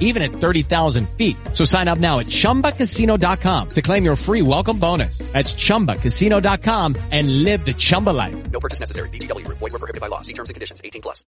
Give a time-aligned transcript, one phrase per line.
[0.00, 1.36] even at 30,000 feet.
[1.52, 5.18] So sign up now at ChumbaCasino.com to claim your free welcome bonus.
[5.32, 8.50] That's ChumbaCasino.com and live the Chumba life.
[8.50, 9.08] No purchase necessary.
[9.10, 9.58] VGW Group.
[9.58, 10.20] Void were prohibited by law.
[10.20, 10.82] See terms and conditions.
[10.84, 11.24] 18 plus.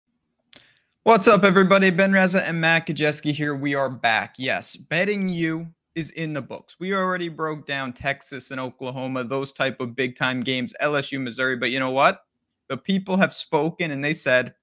[1.04, 1.90] What's up, everybody?
[1.92, 3.56] Ben Reza and Matt Gajewski here.
[3.56, 4.36] We are back.
[4.38, 6.76] Yes, Betting U is in the books.
[6.80, 11.56] We already broke down Texas and Oklahoma, those type of big time games, LSU, Missouri.
[11.56, 12.26] But you know what?
[12.68, 14.54] The people have spoken and they said,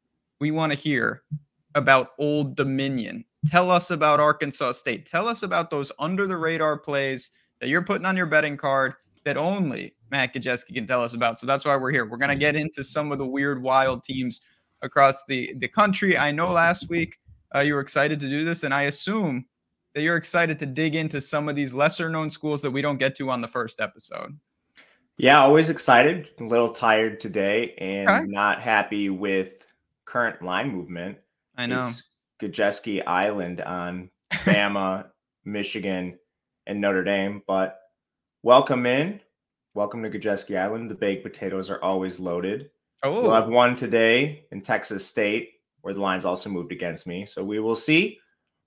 [0.41, 1.23] we want to hear
[1.75, 3.25] about Old Dominion.
[3.47, 5.07] Tell us about Arkansas State.
[5.07, 8.95] Tell us about those under the radar plays that you're putting on your betting card
[9.25, 11.39] that only Matt Gajewski can tell us about.
[11.39, 12.07] So that's why we're here.
[12.07, 14.41] We're going to get into some of the weird, wild teams
[14.83, 16.17] across the, the country.
[16.17, 17.17] I know last week
[17.55, 19.45] uh, you were excited to do this, and I assume
[19.95, 22.99] that you're excited to dig into some of these lesser known schools that we don't
[22.99, 24.39] get to on the first episode.
[25.17, 26.29] Yeah, always excited.
[26.41, 28.27] A little tired today and Okay.
[28.27, 29.67] not happy with
[30.05, 31.17] current line movement.
[31.57, 31.81] I know.
[31.89, 35.07] It's Gajewski Island on Bama,
[35.45, 36.19] Michigan,
[36.67, 37.43] and Notre Dame.
[37.47, 37.79] But
[38.43, 39.21] welcome in.
[39.75, 40.91] Welcome to Gajewski Island.
[40.91, 42.71] The baked potatoes are always loaded.
[43.03, 43.23] Oh.
[43.23, 45.51] We'll have one today in Texas State,
[45.83, 47.27] where the lines also moved against me.
[47.27, 48.19] So we will see.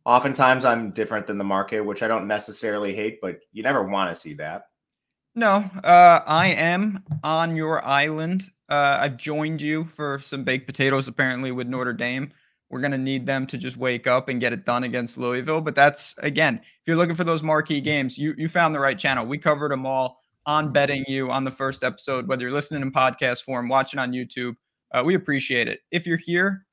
[0.06, 4.14] Oftentimes I'm different than the market, which I don't necessarily hate, but you never want
[4.14, 4.64] to see that.
[5.36, 5.70] no.
[5.84, 8.44] Uh, I am on your island.
[8.70, 12.32] Uh, I've joined you for some baked potatoes, apparently, with Notre Dame.
[12.70, 15.62] We're going to need them to just wake up and get it done against Louisville.
[15.62, 18.98] But that's, again, if you're looking for those marquee games, you, you found the right
[18.98, 19.26] channel.
[19.26, 22.92] We covered them all on Betting U on the first episode, whether you're listening in
[22.92, 24.56] podcast form, watching on YouTube.
[24.92, 25.82] Uh, we appreciate it.
[25.92, 26.66] If you're here,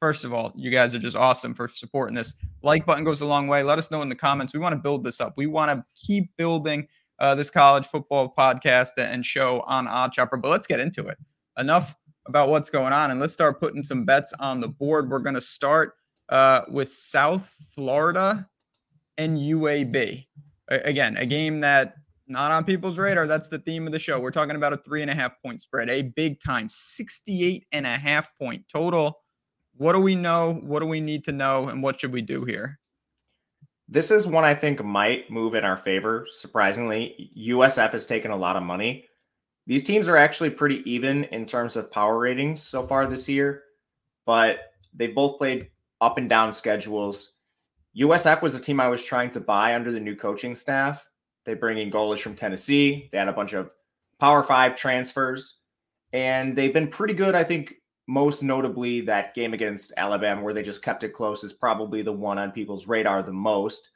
[0.00, 2.34] first of all, you guys are just awesome for supporting this.
[2.62, 3.62] Like button goes a long way.
[3.62, 4.52] Let us know in the comments.
[4.52, 5.34] We want to build this up.
[5.36, 6.86] We want to keep building
[7.20, 10.42] uh, this college football podcast and show on OddsShopper.
[10.42, 11.18] But let's get into it.
[11.58, 11.94] Enough
[12.26, 15.10] about what's going on, and let's start putting some bets on the board.
[15.10, 15.94] We're going to start
[16.28, 18.48] uh, with South Florida
[19.18, 20.26] and UAB.
[20.68, 21.94] A- again, a game that
[22.26, 23.26] not on people's radar.
[23.26, 24.18] That's the theme of the show.
[24.18, 27.86] We're talking about a three and a half point spread, a big time 68 and
[27.86, 29.20] a half point total.
[29.76, 30.60] What do we know?
[30.62, 31.68] What do we need to know?
[31.68, 32.78] And what should we do here?
[33.88, 36.26] This is one I think might move in our favor.
[36.30, 39.06] Surprisingly, USF has taken a lot of money.
[39.66, 43.62] These teams are actually pretty even in terms of power ratings so far this year,
[44.26, 44.58] but
[44.94, 45.70] they both played
[46.00, 47.32] up and down schedules.
[47.96, 51.06] USF was a team I was trying to buy under the new coaching staff.
[51.46, 53.08] They bring in Golesh from Tennessee.
[53.10, 53.70] They had a bunch of
[54.20, 55.60] Power Five transfers,
[56.12, 57.34] and they've been pretty good.
[57.34, 57.74] I think
[58.06, 62.12] most notably that game against Alabama, where they just kept it close, is probably the
[62.12, 63.90] one on people's radar the most.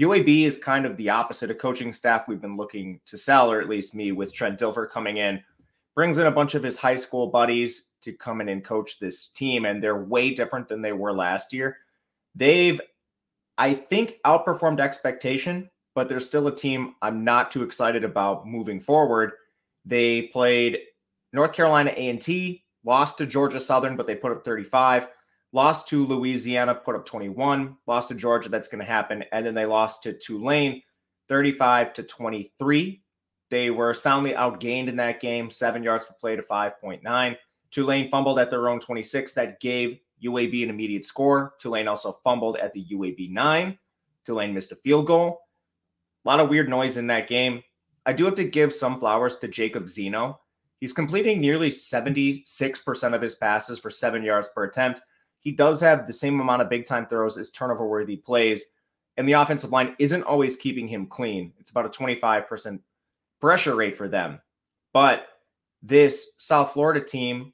[0.00, 1.50] UAB is kind of the opposite.
[1.50, 4.90] of coaching staff we've been looking to sell, or at least me, with Trent Dilfer
[4.90, 5.42] coming in,
[5.94, 9.28] brings in a bunch of his high school buddies to come in and coach this
[9.28, 11.76] team, and they're way different than they were last year.
[12.34, 12.80] They've,
[13.58, 18.80] I think, outperformed expectation, but they're still a team I'm not too excited about moving
[18.80, 19.32] forward.
[19.84, 20.78] They played
[21.34, 25.08] North Carolina A&T, lost to Georgia Southern, but they put up 35
[25.52, 29.24] lost to Louisiana, put up 21, lost to Georgia, that's going to happen.
[29.32, 30.82] And then they lost to Tulane,
[31.28, 33.02] 35 to 23.
[33.50, 37.36] They were soundly outgained in that game, seven yards per play to 5.9.
[37.70, 39.32] Tulane fumbled at their own 26.
[39.34, 41.54] That gave UAB an immediate score.
[41.58, 43.78] Tulane also fumbled at the UAB nine.
[44.26, 45.40] Tulane missed a field goal.
[46.24, 47.62] A lot of weird noise in that game.
[48.06, 50.40] I do have to give some flowers to Jacob Zeno.
[50.80, 55.02] He's completing nearly 76% of his passes for seven yards per attempt.
[55.40, 58.66] He does have the same amount of big time throws as turnover worthy plays,
[59.16, 61.52] and the offensive line isn't always keeping him clean.
[61.58, 62.80] It's about a 25%
[63.40, 64.40] pressure rate for them.
[64.92, 65.26] But
[65.82, 67.52] this South Florida team,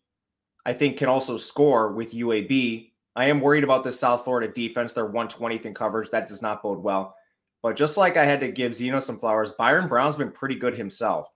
[0.64, 2.90] I think, can also score with UAB.
[3.14, 4.92] I am worried about this South Florida defense.
[4.92, 6.10] They're 120th in coverage.
[6.10, 7.14] That does not bode well.
[7.62, 10.76] But just like I had to give Zeno some flowers, Byron Brown's been pretty good
[10.76, 11.28] himself.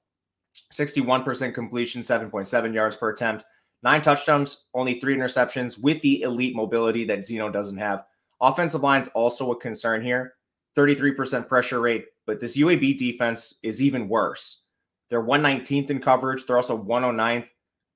[0.72, 3.44] 61% completion, 7.7 yards per attempt,
[3.82, 8.04] Nine touchdowns, only three interceptions with the elite mobility that Zeno doesn't have.
[8.40, 10.34] Offensive line's also a concern here.
[10.76, 14.64] 33% pressure rate, but this UAB defense is even worse.
[15.08, 16.46] They're 119th in coverage.
[16.46, 17.48] They're also 109th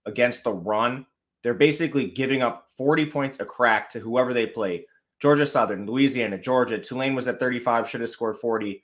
[0.06, 1.06] against the run.
[1.42, 4.86] They're basically giving up 40 points a crack to whoever they play.
[5.20, 6.78] Georgia Southern, Louisiana, Georgia.
[6.78, 8.82] Tulane was at 35, should have scored 40.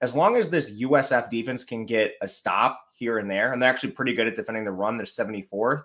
[0.00, 3.70] As long as this USF defense can get a stop here and there, and they're
[3.70, 5.82] actually pretty good at defending the run, they're 74th.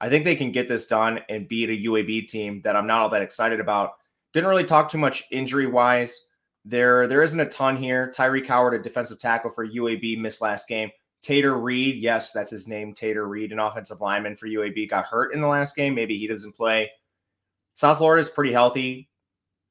[0.00, 3.00] I think they can get this done and beat a UAB team that I'm not
[3.00, 3.92] all that excited about.
[4.32, 6.28] Didn't really talk too much injury wise.
[6.64, 8.10] There, there isn't a ton here.
[8.10, 10.90] Tyree Howard, a defensive tackle for UAB, missed last game.
[11.22, 15.32] Tater Reed, yes, that's his name, Tater Reed, an offensive lineman for UAB, got hurt
[15.32, 15.94] in the last game.
[15.94, 16.90] Maybe he doesn't play.
[17.74, 19.08] South Florida is pretty healthy.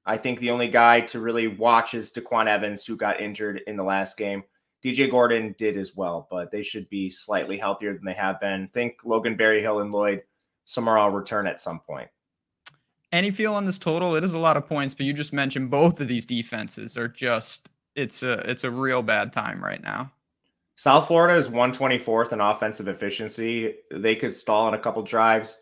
[0.06, 3.78] I think the only guy to really watch is DeQuan Evans, who got injured in
[3.78, 4.44] the last game.
[4.84, 8.68] DJ Gordon did as well, but they should be slightly healthier than they have been.
[8.74, 10.24] think Logan Berryhill and Lloyd
[10.66, 12.10] Summerall return at some point.
[13.12, 14.16] Any feel on this total?
[14.16, 17.08] It is a lot of points, but you just mentioned both of these defenses are
[17.08, 20.12] just it's a it's a real bad time right now.
[20.76, 23.76] South Florida is 124th in offensive efficiency.
[23.92, 25.60] They could stall on a couple drives.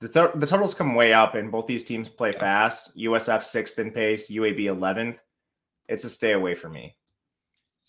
[0.00, 2.40] The, th- the totals come way up, and both these teams play yeah.
[2.40, 2.96] fast.
[2.96, 5.18] USF sixth in pace, UAB 11th.
[5.88, 6.96] It's a stay away for me.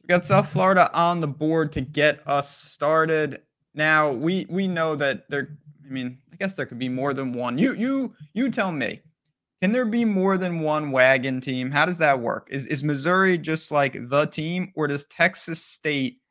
[0.06, 3.42] We got South Florida on the board to get us started.
[3.74, 5.58] Now we we know that there.
[5.84, 7.58] I mean, I guess there could be more than one.
[7.58, 9.00] You you you tell me.
[9.64, 11.72] Can there be more than one wagon team?
[11.72, 12.48] How does that work?
[12.52, 16.22] Is is Missouri just like the team, or does Texas State?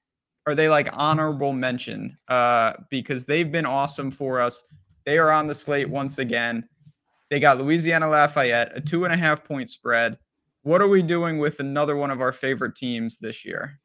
[0.46, 2.16] Are they like honorable mention?
[2.28, 4.64] Uh, because they've been awesome for us.
[5.04, 6.68] They are on the slate once again.
[7.28, 10.16] They got Louisiana Lafayette, a two and a half point spread.
[10.64, 13.78] What are we doing with another one of our favorite teams this year?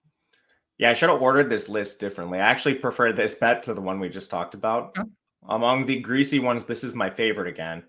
[0.77, 2.39] Yeah, I should have ordered this list differently.
[2.39, 4.95] I actually prefer this bet to the one we just talked about.
[4.97, 5.09] Oh, okay.
[5.49, 7.83] Among the greasy ones, this is my favorite again.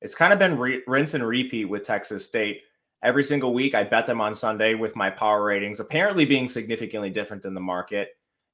[0.00, 2.62] It's kind of been re- rinse and repeat with Texas State.
[3.02, 7.10] Every single week, I bet them on Sunday with my power ratings, apparently being significantly
[7.10, 8.10] different than the market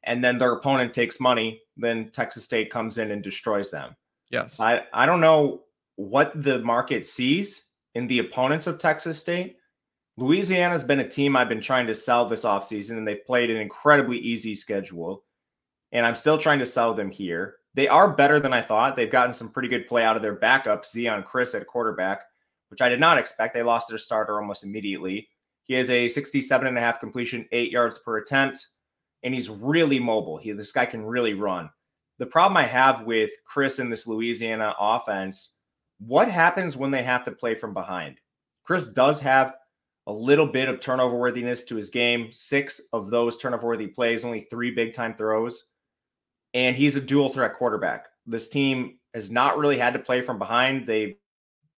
[0.07, 3.95] and then their opponent takes money, then Texas State comes in and destroys them.
[4.31, 4.61] Yes.
[4.61, 5.65] I, I don't know
[5.97, 7.66] what the market sees
[7.97, 9.57] in the opponents of Texas State.
[10.17, 13.57] Louisiana's been a team I've been trying to sell this offseason, and they've played an
[13.57, 15.25] incredibly easy schedule.
[15.93, 17.57] And I'm still trying to sell them here.
[17.75, 18.97] They are better than I thought.
[18.97, 22.23] They've gotten some pretty good play out of their backup, Zeon Chriss at quarterback,
[22.69, 23.55] which I did not expect.
[23.55, 25.29] They lost their starter almost immediately.
[25.65, 28.69] He has a 67 and a half completion, eight yards per attempt
[29.27, 30.37] and he's really mobile.
[30.37, 31.69] He this guy can really run.
[32.19, 35.56] The problem I have with Chriss in this Louisiana offense,
[35.99, 38.21] what happens when they have to play from behind?
[38.69, 39.55] Chriss does have
[40.07, 42.33] a little bit of turnover worthiness to his game.
[42.33, 45.65] Six of those turnover worthy plays, only three big time throws.
[46.55, 48.07] And he's a dual threat quarterback.
[48.27, 50.87] This team has not really had to play from behind.
[50.87, 51.19] They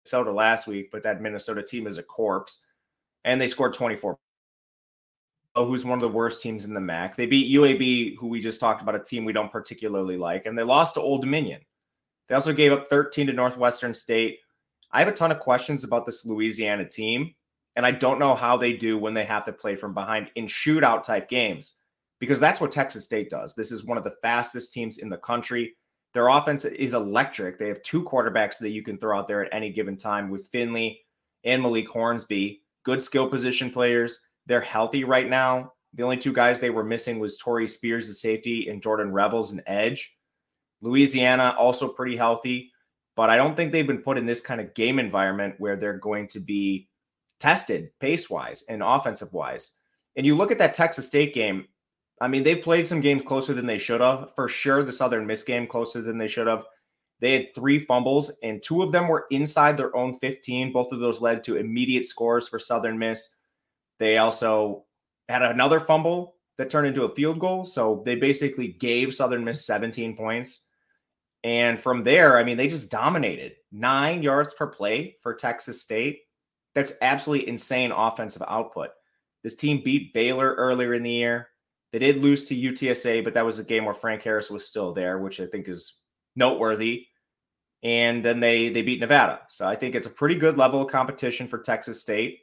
[0.05, 2.63] Minnesota last week, but that Minnesota team is a corpse.
[3.25, 4.17] And they scored 24
[5.55, 7.15] Oh, who's one of the worst teams in the MAC.
[7.15, 10.57] They beat UAB, who we just talked about, a team we don't particularly like, and
[10.57, 11.59] they lost to Old Dominion.
[12.29, 14.39] They also gave up 13 to Northwestern State.
[14.91, 17.33] I have a ton of questions about this Louisiana team,
[17.75, 20.45] and I don't know how they do when they have to play from behind in
[20.45, 21.75] shootout type games
[22.19, 23.55] because that's what Texas State does.
[23.55, 25.75] This is one of the fastest teams in the country.
[26.13, 27.57] Their offense is electric.
[27.57, 30.47] They have two quarterbacks that you can throw out there at any given time with
[30.47, 31.01] Finley
[31.43, 34.21] and Malik Hornsby, good skill position players.
[34.45, 35.73] They're healthy right now.
[35.93, 39.53] The only two guys they were missing was Torrey Spears, the safety, and Jordan Revels,
[39.53, 40.15] an edge.
[40.81, 42.71] Louisiana also pretty healthy,
[43.15, 45.97] but I don't think they've been put in this kind of game environment where they're
[45.97, 46.87] going to be
[47.39, 49.71] tested pace wise and offensive wise.
[50.15, 51.67] And you look at that Texas State game.
[52.21, 54.31] I mean, they played some games closer than they should have.
[54.35, 56.65] For sure, the Southern Miss game closer than they should have.
[57.21, 60.71] They had three fumbles, and two of them were inside their own 15.
[60.71, 63.35] Both of those led to immediate scores for Southern Miss.
[63.99, 64.85] They also
[65.27, 67.65] had another fumble that turned into a field goal.
[67.65, 70.65] So they basically gave Southern Miss 17 points.
[71.43, 76.19] And from there, I mean, they just dominated nine yards per play for Texas State.
[76.75, 78.89] That's absolutely insane offensive output.
[79.43, 81.49] This team beat Baylor earlier in the year.
[81.91, 84.93] They did lose to UTSA, but that was a game where Frank Harris was still
[84.93, 86.01] there, which I think is
[86.35, 87.07] noteworthy.
[87.81, 89.41] And then they they beat Nevada.
[89.49, 92.39] So I think it's a pretty good level of competition for Texas State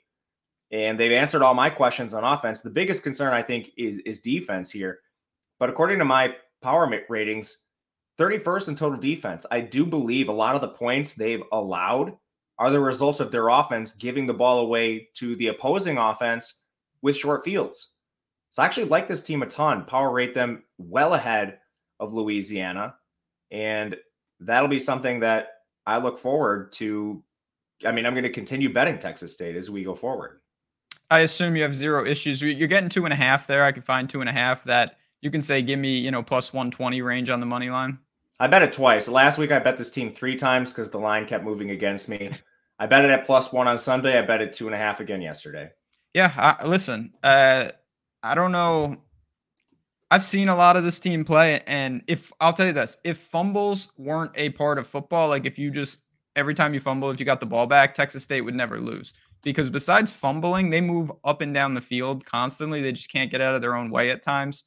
[0.72, 2.60] and they've answered all my questions on offense.
[2.60, 5.00] The biggest concern, I think, is is defense here.
[5.58, 7.56] But according to my power ratings,
[8.18, 9.46] 31st in total defense.
[9.50, 12.16] I do believe a lot of the points they've allowed
[12.58, 16.62] are the results of their offense giving the ball away to the opposing offense
[17.02, 17.92] with short fields.
[18.50, 19.84] So I actually like this team a ton.
[19.84, 21.58] Power rate them well ahead
[22.00, 22.94] of Louisiana.
[23.50, 23.96] And
[24.40, 25.48] that'll be something that
[25.86, 27.22] I look forward to.
[27.84, 30.40] I mean, I'm going to continue betting Texas State as we go forward.
[31.10, 32.42] I assume you have zero issues.
[32.42, 33.62] You're getting two and a half there.
[33.62, 36.22] I can find two and a half that you can say, give me, you know,
[36.22, 37.98] plus 120 range on the money line.
[38.38, 39.08] I bet it twice.
[39.08, 42.30] Last week, I bet this team three times because the line kept moving against me.
[42.78, 44.18] I bet it at plus one on Sunday.
[44.18, 45.70] I bet it two and a half again yesterday.
[46.12, 46.32] Yeah.
[46.36, 47.70] I, listen, uh,
[48.22, 48.96] I don't know.
[50.10, 53.18] I've seen a lot of this team play, and if I'll tell you this, if
[53.18, 56.02] fumbles weren't a part of football, like if you just
[56.36, 59.14] every time you fumble, if you got the ball back, Texas State would never lose
[59.42, 62.82] because besides fumbling, they move up and down the field constantly.
[62.82, 64.64] They just can't get out of their own way at times.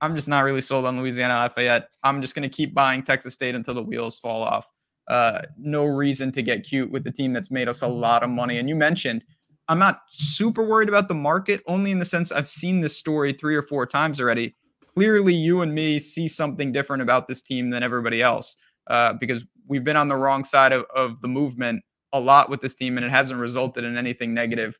[0.00, 1.88] I'm just not really sold on Louisiana Lafayette.
[2.02, 4.70] I'm just going to keep buying Texas State until the wheels fall off.
[5.08, 8.30] Uh, no reason to get cute with the team that's made us a lot of
[8.30, 8.58] money.
[8.58, 9.24] And you mentioned,
[9.68, 13.32] I'm not super worried about the market, only in the sense I've seen this story
[13.32, 14.54] three or four times already.
[14.94, 18.56] Clearly, you and me see something different about this team than everybody else
[18.88, 22.60] uh, because we've been on the wrong side of, of the movement a lot with
[22.60, 24.78] this team, and it hasn't resulted in anything negative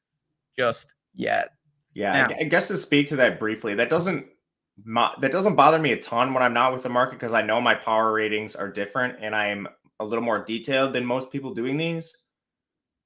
[0.57, 1.51] just yet.
[1.95, 4.27] Yeah, now, I guess to speak to that briefly, that doesn't
[4.87, 7.61] that doesn't bother me a ton when I'm not with the market because I know
[7.61, 9.69] my power ratings are different and I'm
[10.01, 12.15] a little more detailed than most people doing these.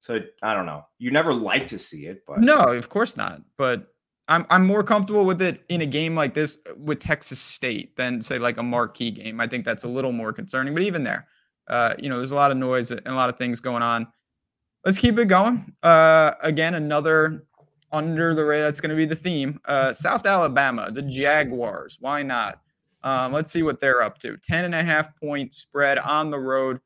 [0.01, 0.85] So I don't know.
[0.99, 3.41] You never like to see it, but no, of course not.
[3.57, 3.87] But
[4.29, 8.21] I'm I'm more comfortable with it in a game like this with Texas State than
[8.21, 9.41] say like a marquee game.
[9.41, 10.75] I think that's a little more concerning.
[10.75, 11.29] But even there,
[11.69, 14.07] uh, you know, there's a lot of noise and a lot of things going on.
[14.85, 15.73] Let's keep it going.
[15.85, 17.45] Uh, again, another
[17.93, 18.65] under the radar.
[18.65, 19.61] That's going to be the theme.
[19.67, 21.99] Uh, South Alabama, the Jaguars.
[22.01, 22.61] Why not?
[23.05, 24.37] Um, let's see what they're up to.
[24.37, 26.81] 10 and a half point spread on the road,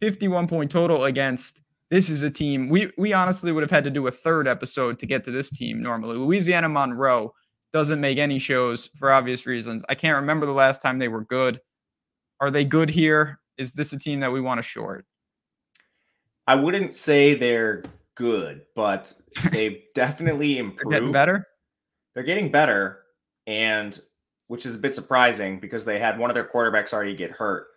[0.00, 1.62] 51 point total against.
[1.90, 4.98] This is a team we we honestly would have had to do a third episode
[4.98, 6.16] to get to this team normally.
[6.16, 7.34] Louisiana Monroe
[7.72, 9.84] doesn't make any shows for obvious reasons.
[9.88, 11.60] I can't remember the last time they were good.
[12.40, 13.40] Are they good here?
[13.58, 15.04] Is this a team that we want to short?
[16.46, 19.12] I wouldn't say they're good, but
[19.50, 20.90] they've definitely improved.
[20.90, 21.46] They're getting better.
[22.14, 23.00] They're getting better,
[23.46, 23.98] and
[24.48, 27.68] which is a bit surprising because they had one of their quarterbacks already get hurt.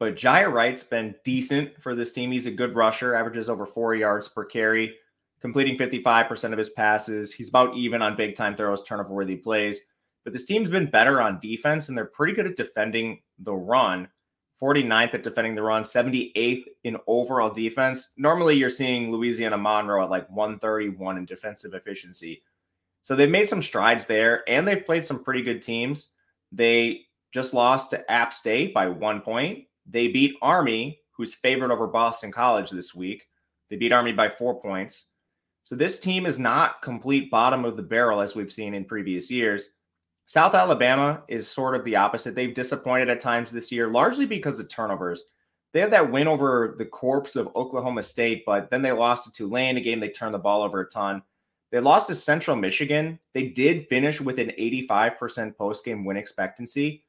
[0.00, 2.32] But Jiya Wright's been decent for this team.
[2.32, 4.96] He's a good rusher, averages over four yards per carry,
[5.40, 7.32] completing 55% of his passes.
[7.32, 9.80] He's about even on big time throws, turnover worthy plays.
[10.24, 14.08] But this team's been better on defense, and they're pretty good at defending the run.
[14.60, 18.12] 49th at defending the run, 78th in overall defense.
[18.16, 22.42] Normally, you're seeing Louisiana Monroe at like 131 in defensive efficiency.
[23.02, 26.12] So they've made some strides there, and they've played some pretty good teams.
[26.52, 29.64] They just lost to App State by one point.
[29.86, 33.26] They beat Army, who's favored over Boston College this week.
[33.68, 35.06] They beat Army by four points.
[35.64, 39.30] So this team is not complete bottom of the barrel as we've seen in previous
[39.30, 39.70] years.
[40.26, 42.34] South Alabama is sort of the opposite.
[42.34, 45.24] They've disappointed at times this year, largely because of turnovers.
[45.72, 49.32] They had that win over the corpse of Oklahoma State, but then they lost to
[49.32, 51.22] Tulane, a game they turned the ball over a ton.
[51.72, 53.18] They lost to Central Michigan.
[53.32, 57.04] They did finish with an 85% post-game win expectancy,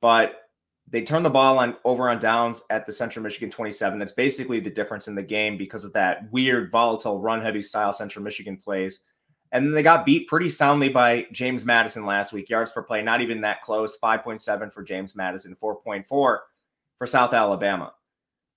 [0.00, 0.40] but
[0.88, 4.00] they turned the ball on over on downs at the Central Michigan 27.
[4.00, 8.24] That's basically the difference in the game because of that weird, volatile, run-heavy style Central
[8.24, 9.04] Michigan plays.
[9.52, 12.48] And then they got beat pretty soundly by James Madison last week.
[12.48, 13.98] Yards per play, not even that close.
[14.02, 16.40] 5.7 for James Madison, 4.4 for
[17.06, 17.92] South Alabama.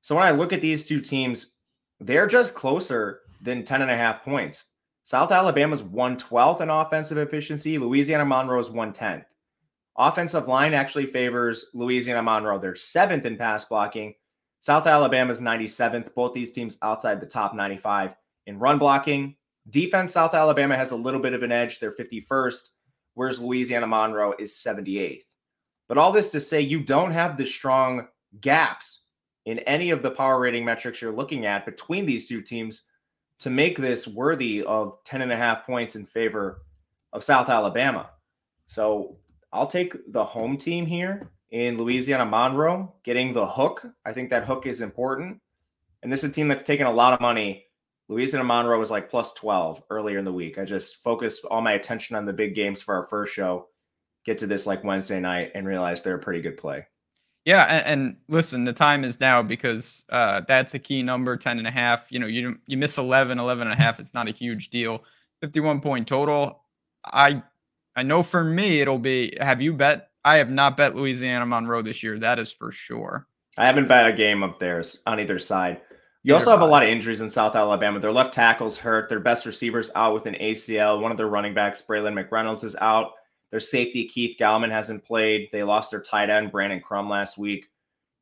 [0.01, 1.57] So when I look at these two teams,
[1.99, 4.65] they're just closer than 10 and a half points.
[5.03, 7.77] South Alabama's 112th in offensive efficiency.
[7.77, 9.25] Louisiana Monroe's 110th.
[9.97, 12.57] Offensive line actually favors Louisiana Monroe.
[12.57, 14.13] They're seventh in pass blocking.
[14.61, 16.13] South Alabama's 97th.
[16.15, 18.15] Both these teams outside the top 95
[18.47, 19.35] in run blocking.
[19.69, 21.79] Defense, South Alabama has a little bit of an edge.
[21.79, 22.69] They're 51st,
[23.15, 25.23] whereas Louisiana Monroe is 78th.
[25.87, 28.07] But all this to say, you don't have the strong
[28.41, 29.05] gaps
[29.45, 32.87] in any of the power rating metrics you're looking at between these two teams
[33.39, 36.61] to make this worthy of 10 and a half points in favor
[37.13, 38.09] of South Alabama.
[38.67, 39.17] So
[39.53, 43.85] I'll take the home team here in Louisiana Monroe, getting the hook.
[44.05, 45.39] I think that hook is important.
[46.01, 47.64] And this is a team that's taken a lot of money
[48.07, 50.57] Louisiana Monroe was like plus 12 earlier in the week.
[50.57, 53.67] I just focused all my attention on the big games for our first show,
[54.25, 56.85] get to this like Wednesday night and realize they're a pretty good play.
[57.45, 61.59] Yeah, and, and, listen, the time is now because uh, that's a key number, 10
[61.59, 62.11] and a half.
[62.11, 65.03] You know, you you miss 11, 11 and a half, it's not a huge deal.
[65.41, 66.63] 51 point total.
[67.05, 67.43] I
[67.95, 71.83] I know for me it'll be have you bet I have not bet Louisiana Monroe
[71.83, 72.17] this year.
[72.17, 73.27] That is for sure.
[73.57, 75.81] I haven't bet a game of theirs on either side.
[76.25, 77.99] You also have a lot of injuries in South Alabama.
[77.99, 79.09] Their left tackle's hurt.
[79.09, 80.99] Their best receivers out with an ACL.
[80.99, 83.11] One of their running backs, Braylon McReynolds, is out.
[83.51, 85.49] Their safety, Keith Gallman, hasn't played.
[85.51, 87.67] They lost their tight end, Brandon Crum, last week.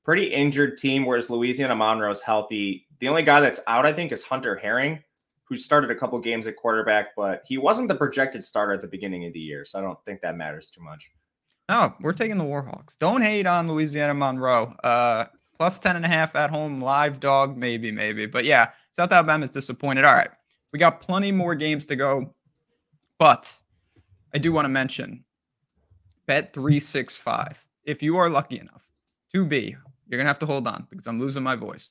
[0.04, 2.88] pretty injured team, whereas Louisiana Monroe is healthy.
[3.00, 5.02] The only guy that's out, I think, is Hunter Herring,
[5.46, 8.88] who started a couple games at quarterback, but he wasn't the projected starter at the
[8.90, 9.64] beginning of the year.
[9.64, 11.10] So I don't think that matters too much.
[11.70, 12.98] No, we're taking the Warhawks.
[13.00, 14.74] Don't hate on Louisiana Monroe.
[14.84, 18.26] Uh, plus 10 and a half at home, live dog, maybe, maybe.
[18.26, 20.04] But yeah, South Alabama is disappointed.
[20.04, 20.32] All right.
[20.72, 22.34] We got plenty more games to go.
[23.20, 23.54] But
[24.34, 25.24] I do want to mention
[26.26, 27.66] Bet 365.
[27.86, 28.90] If you are lucky enough
[29.34, 29.76] to be,
[30.08, 31.90] you're to have to hold on because I'm losing my voice.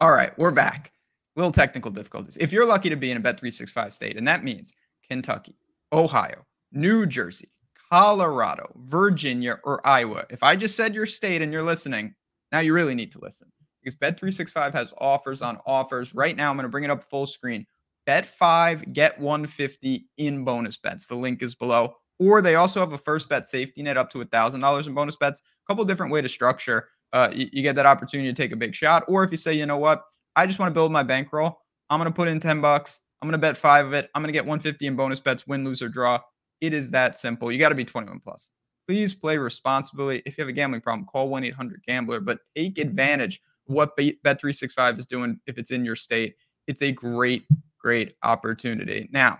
[0.00, 0.92] All right, we're back.
[1.36, 2.36] Little technical difficulties.
[2.38, 4.74] If you're lucky to be in a Bet 365 state, and that means
[5.08, 5.56] Kentucky,
[5.92, 7.48] Ohio, New Jersey,
[7.92, 10.24] Colorado, Virginia, or Iowa.
[10.30, 12.14] If I just said your state and you're listening,
[12.50, 13.52] now you really need to listen
[13.84, 16.14] because Bet365 has offers on offers.
[16.14, 17.66] Right now, I'm going to bring it up full screen.
[18.06, 21.06] Bet five, get 150 in bonus bets.
[21.06, 21.94] The link is below.
[22.18, 25.42] Or they also have a first bet safety net up to $1,000 in bonus bets.
[25.42, 26.88] A couple different way to structure.
[27.12, 29.04] Uh, you, you get that opportunity to take a big shot.
[29.06, 30.02] Or if you say, you know what,
[30.34, 31.58] I just want to build my bankroll.
[31.90, 33.00] I'm going to put in 10 bucks.
[33.20, 34.08] I'm going to bet five of it.
[34.14, 36.18] I'm going to get 150 in bonus bets, win, lose, or draw.
[36.62, 37.50] It is that simple.
[37.50, 38.52] You got to be 21 plus.
[38.86, 40.22] Please play responsibly.
[40.24, 43.96] If you have a gambling problem, call 1 800 Gambler, but take advantage of what
[43.96, 46.36] Bet365 is doing if it's in your state.
[46.68, 47.44] It's a great
[47.82, 49.08] great opportunity.
[49.12, 49.38] Now,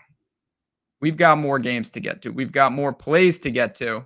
[1.01, 2.31] we've got more games to get to.
[2.31, 4.05] We've got more plays to get to.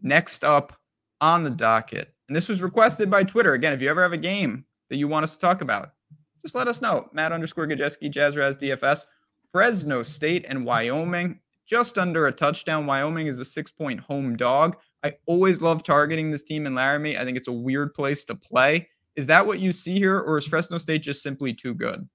[0.00, 0.78] Next up
[1.20, 3.54] on the docket, and this was requested by Twitter.
[3.54, 5.92] Again, if you ever have a game that you want us to talk about,
[6.42, 7.08] just let us know.
[7.12, 9.06] Matt underscore Gajewski, Jazz Jazzraz DFS,
[9.50, 12.86] Fresno State and Wyoming, just under a touchdown.
[12.86, 14.76] Wyoming is a six point home dog.
[15.02, 17.18] I always love targeting this team in Laramie.
[17.18, 18.88] I think it's a weird place to play.
[19.16, 22.08] Is that what you see here, or is Fresno State just simply too good?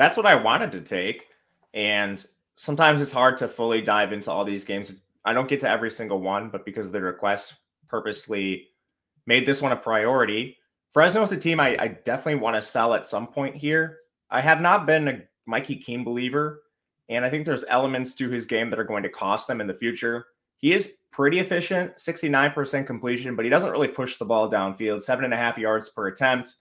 [0.00, 1.26] that's what I wanted to take.
[1.74, 2.24] And
[2.56, 4.96] sometimes it's hard to fully dive into all these games.
[5.26, 7.54] I don't get to every single one, but because of the request,
[7.86, 8.68] purposely
[9.26, 10.56] made this one a priority.
[10.94, 13.98] Fresno is a team I, I definitely want to sell at some point here.
[14.30, 16.62] I have not been a Mikey Keene believer,
[17.10, 19.66] and I think there's elements to his game that are going to cost them in
[19.66, 20.26] the future.
[20.58, 25.24] He is pretty efficient, 69% completion, but he doesn't really push the ball downfield, seven
[25.24, 26.54] and a half yards per attempt,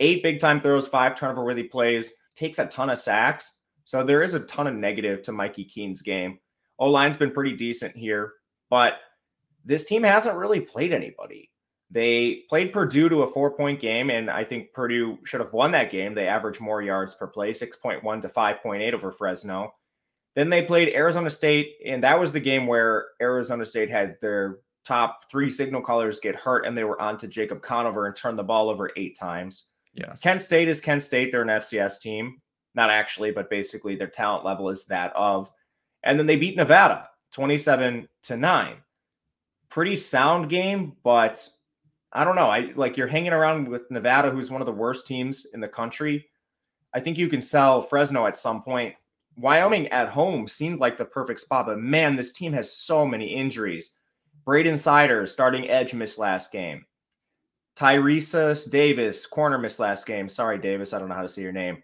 [0.00, 3.60] eight big time throws, five turnover worthy plays takes a ton of sacks.
[3.84, 6.38] So there is a ton of negative to Mikey Keene's game.
[6.78, 8.34] O line's been pretty decent here,
[8.68, 8.98] but
[9.64, 11.50] this team hasn't really played anybody.
[11.90, 15.70] They played Purdue to a four point game, and I think Purdue should have won
[15.72, 16.14] that game.
[16.14, 19.72] They averaged more yards per play, 6.1 to 5.8 over Fresno.
[20.34, 24.58] Then they played Arizona State, and that was the game where Arizona State had their
[24.84, 28.38] top three signal callers get hurt, and they were on to Jacob Conover and turned
[28.38, 29.68] the ball over eight times.
[29.94, 30.20] Yes.
[30.20, 31.32] Kent State is Kent State.
[31.32, 32.40] They're an FCS team.
[32.74, 35.50] Not actually, but basically their talent level is that of.
[36.02, 38.76] And then they beat Nevada 27 to 9.
[39.70, 41.48] Pretty sound game, but
[42.16, 42.48] I don't know.
[42.48, 45.68] I like you're hanging around with Nevada, who's one of the worst teams in the
[45.68, 46.26] country.
[46.94, 48.94] I think you can sell Fresno at some point.
[49.36, 53.26] Wyoming at home seemed like the perfect spot, but man, this team has so many
[53.26, 53.98] injuries.
[54.46, 56.86] Braden Sider, starting edge, missed last game.
[57.76, 60.26] Tyrecus Davis, corner missed last game.
[60.26, 60.94] Sorry, Davis.
[60.94, 61.82] I don't know how to say your name.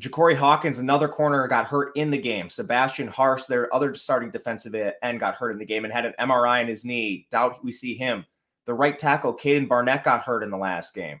[0.00, 2.48] Ja'Cory Hawkins, another corner, got hurt in the game.
[2.48, 6.14] Sebastian Harsh, their other starting defensive end, got hurt in the game and had an
[6.20, 7.26] MRI in his knee.
[7.32, 8.24] Doubt we see him.
[8.66, 11.20] The right tackle, Caden Barnett, got hurt in the last game.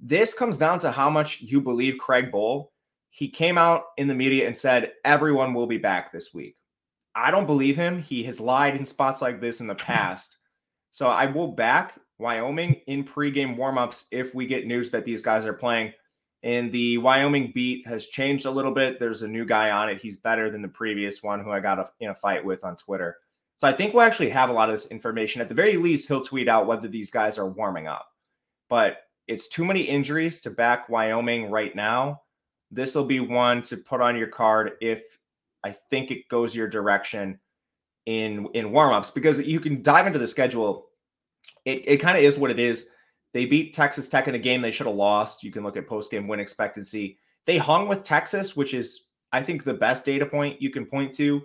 [0.00, 2.68] This comes down to how much you believe Craig Bohl.
[3.10, 6.56] He came out in the media and said, everyone will be back this week.
[7.14, 8.00] I don't believe him.
[8.00, 10.38] He has lied in spots like this in the past.
[10.92, 15.46] So I will back Wyoming in pregame warmups if we get news that these guys
[15.46, 15.92] are playing.
[16.44, 19.00] And the Wyoming beat has changed a little bit.
[19.00, 20.00] There's a new guy on it.
[20.00, 22.76] He's better than the previous one who I got a, in a fight with on
[22.76, 23.16] Twitter.
[23.58, 25.40] So I think we'll actually have a lot of this information.
[25.40, 28.06] At the very least, he'll tweet out whether these guys are warming up.
[28.68, 32.22] But it's too many injuries to back Wyoming right now.
[32.70, 35.02] This will be one to put on your card if
[35.64, 37.38] I think it goes your direction
[38.06, 40.88] in in warmups because you can dive into the schedule
[41.64, 42.88] it, it kind of is what it is.
[43.34, 45.42] They beat Texas Tech in a game they should have lost.
[45.42, 47.18] You can look at post game win expectancy.
[47.44, 51.14] They hung with Texas, which is, I think, the best data point you can point
[51.16, 51.42] to.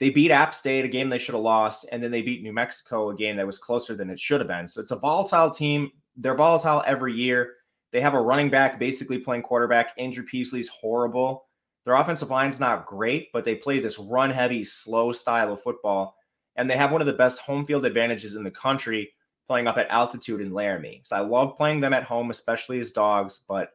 [0.00, 2.54] They beat App State, a game they should have lost, and then they beat New
[2.54, 4.66] Mexico, a game that was closer than it should have been.
[4.66, 5.90] So it's a volatile team.
[6.16, 7.54] They're volatile every year.
[7.92, 9.92] They have a running back basically playing quarterback.
[9.98, 11.44] Andrew Peasley's horrible.
[11.84, 16.16] Their offensive line's not great, but they play this run heavy, slow style of football.
[16.56, 19.12] And they have one of the best home field advantages in the country
[19.46, 21.02] playing up at altitude in Laramie.
[21.04, 23.70] So I love playing them at home, especially as dogs, but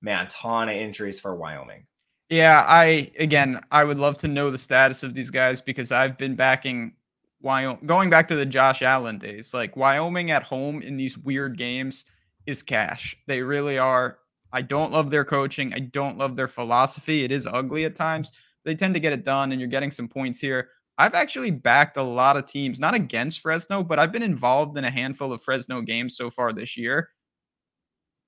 [0.00, 1.86] man, ton of injuries for Wyoming.
[2.32, 6.16] Yeah, I again, I would love to know the status of these guys because I've
[6.16, 6.94] been backing
[7.42, 11.58] Wyoming, going back to the Josh Allen days, like Wyoming at home in these weird
[11.58, 12.06] games
[12.46, 13.14] is cash.
[13.26, 14.18] They really are.
[14.50, 15.74] I don't love their coaching.
[15.74, 17.22] I don't love their philosophy.
[17.22, 18.32] It is ugly at times.
[18.64, 20.70] They tend to get it done, and you're getting some points here.
[20.96, 24.84] I've actually backed a lot of teams, not against Fresno, but I've been involved in
[24.86, 27.10] a handful of Fresno games so far this year.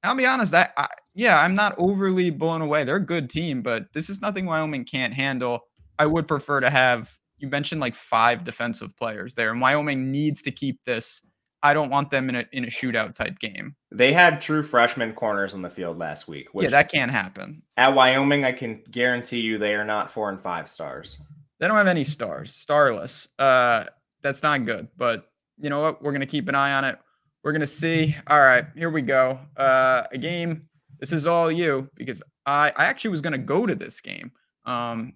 [0.04, 2.84] I'll be honest, that I, yeah, I'm not overly blown away.
[2.84, 5.66] They're a good team, but this is nothing Wyoming can't handle.
[5.98, 10.42] I would prefer to have you mentioned like five defensive players there, and Wyoming needs
[10.42, 11.26] to keep this.
[11.62, 13.74] I don't want them in a in a shootout type game.
[13.90, 16.48] They had true freshman corners on the field last week.
[16.54, 17.62] yeah, that can't happen.
[17.76, 21.20] At Wyoming, I can guarantee you they are not four and five stars.
[21.58, 23.28] They don't have any stars, starless.
[23.38, 23.84] Uh,
[24.20, 24.88] that's not good.
[24.96, 26.02] But you know what?
[26.02, 26.98] We're gonna keep an eye on it.
[27.44, 28.16] We're gonna see.
[28.26, 29.38] All right, here we go.
[29.57, 30.66] Uh, a game.
[30.98, 34.33] This is all you because I I actually was gonna go to this game.
[34.64, 35.12] Um,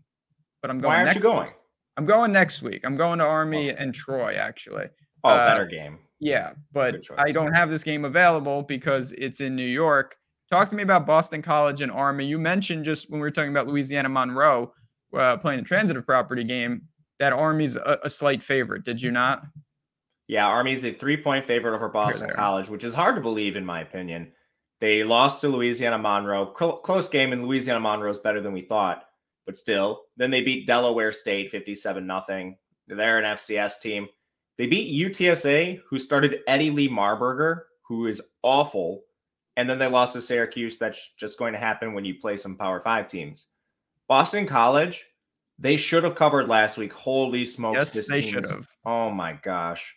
[0.61, 0.91] but I'm going.
[0.91, 1.47] Why aren't next you going?
[1.47, 1.57] Week.
[1.97, 2.83] I'm going next week.
[2.85, 3.77] I'm going to Army oh.
[3.79, 4.87] and Troy actually.
[5.25, 5.99] Oh, uh, better game.
[6.21, 10.17] Yeah, but I don't have this game available because it's in New York.
[10.51, 12.27] Talk to me about Boston College and Army.
[12.27, 14.73] You mentioned just when we were talking about Louisiana Monroe
[15.15, 16.83] uh, playing the transitive property game
[17.19, 18.85] that Army's a, a slight favorite.
[18.85, 19.45] Did you not?
[20.29, 23.65] Yeah, Army's a three point favorite over Boston College, which is hard to believe, in
[23.65, 24.31] my opinion.
[24.79, 26.55] They lost to Louisiana Monroe.
[26.57, 29.05] Cl- close game, and Louisiana Monroe is better than we thought,
[29.47, 30.03] but still.
[30.19, 32.55] Then they beat Delaware State 57 0.
[32.87, 34.07] They're an FCS team.
[34.59, 39.03] They beat UTSA, who started Eddie Lee Marburger, who is awful.
[39.57, 40.79] And then they lost to Syracuse.
[40.79, 43.47] That's just going to happen when you play some Power Five teams.
[44.09, 45.05] Boston College,
[45.59, 46.93] they should have covered last week.
[46.93, 47.77] Holy smokes.
[47.77, 48.69] Yes, this they should have.
[48.85, 49.97] Oh my gosh.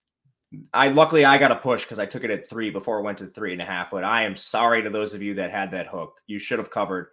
[0.73, 3.17] I luckily I got a push because I took it at three before it went
[3.19, 3.91] to three and a half.
[3.91, 6.19] But I am sorry to those of you that had that hook.
[6.27, 7.07] You should have covered.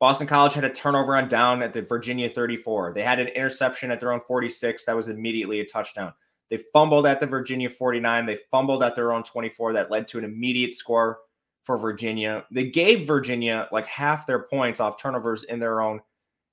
[0.00, 2.92] Boston College had a turnover on down at the Virginia 34.
[2.94, 4.84] They had an interception at their own 46.
[4.86, 6.12] That was immediately a touchdown.
[6.48, 8.26] They fumbled at the Virginia 49.
[8.26, 9.74] They fumbled at their own 24.
[9.74, 11.18] That led to an immediate score
[11.64, 12.44] for Virginia.
[12.50, 16.00] They gave Virginia like half their points off turnovers in their own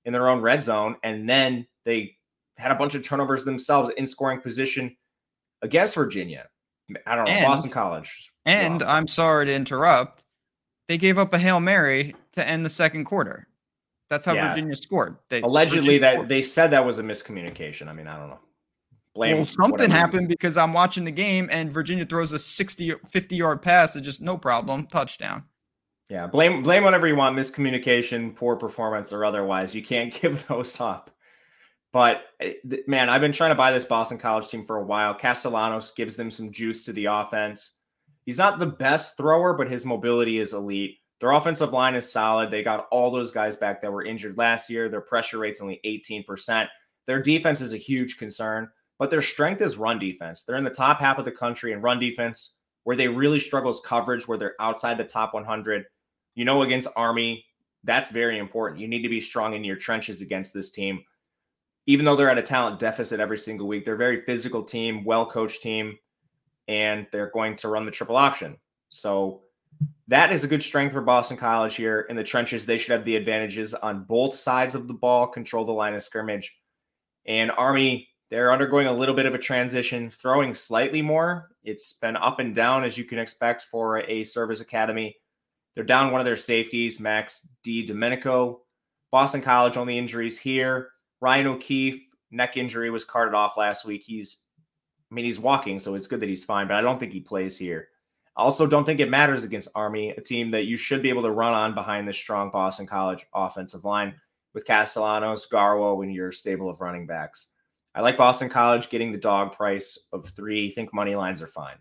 [0.05, 2.15] in their own red zone, and then they
[2.57, 4.95] had a bunch of turnovers themselves in scoring position
[5.61, 6.47] against Virginia.
[7.05, 8.31] I don't know and, Boston College.
[8.45, 8.81] And.
[8.83, 10.23] I'm sorry to interrupt.
[10.87, 13.47] They gave up a hail mary to end the second quarter.
[14.09, 14.49] That's how yeah.
[14.49, 15.17] Virginia scored.
[15.29, 16.29] They, Allegedly, Virginia that scored.
[16.29, 17.87] they said that was a miscommunication.
[17.87, 18.39] I mean, I don't know.
[19.13, 23.35] Blame well, something happened because I'm watching the game and Virginia throws a 60, 50
[23.35, 25.43] yard pass and just no problem, touchdown.
[26.09, 29.75] Yeah, blame blame whatever you want, miscommunication, poor performance, or otherwise.
[29.75, 31.11] You can't give those up.
[31.93, 32.53] But eh,
[32.87, 35.13] man, I've been trying to buy this Boston College team for a while.
[35.13, 37.73] Castellanos gives them some juice to the offense.
[38.25, 40.97] He's not the best thrower, but his mobility is elite.
[41.19, 42.51] Their offensive line is solid.
[42.51, 44.89] They got all those guys back that were injured last year.
[44.89, 46.67] Their pressure rate's only 18%.
[47.07, 48.69] Their defense is a huge concern
[48.99, 50.43] but their strength is run defense.
[50.43, 52.59] They're in the top half of the country in run defense.
[52.83, 55.85] Where they really struggle is coverage, where they're outside the top 100.
[56.35, 57.45] You know, against Army,
[57.83, 58.79] that's very important.
[58.79, 61.03] You need to be strong in your trenches against this team.
[61.87, 65.03] Even though they're at a talent deficit every single week, they're a very physical team,
[65.03, 65.97] well coached team,
[66.67, 68.57] and they're going to run the triple option.
[68.89, 69.41] So
[70.07, 72.65] that is a good strength for Boston College here in the trenches.
[72.65, 76.03] They should have the advantages on both sides of the ball, control the line of
[76.03, 76.57] scrimmage.
[77.25, 81.49] And Army, they're undergoing a little bit of a transition, throwing slightly more.
[81.63, 85.15] It's been up and down, as you can expect for a service academy.
[85.75, 88.59] They're down one of their safeties, Max DiDomenico.
[89.11, 90.89] Boston College, only injuries here.
[91.19, 94.03] Ryan O'Keefe, neck injury was carted off last week.
[94.03, 94.43] He's,
[95.11, 97.19] I mean, he's walking, so it's good that he's fine, but I don't think he
[97.19, 97.89] plays here.
[98.35, 101.31] Also don't think it matters against Army, a team that you should be able to
[101.31, 104.13] run on behind this strong Boston College offensive line
[104.53, 107.49] with Castellanos, Garwo, and your stable of running backs.
[107.95, 110.67] I like Boston College getting the dog price of three.
[110.67, 111.77] I think money lines are fine.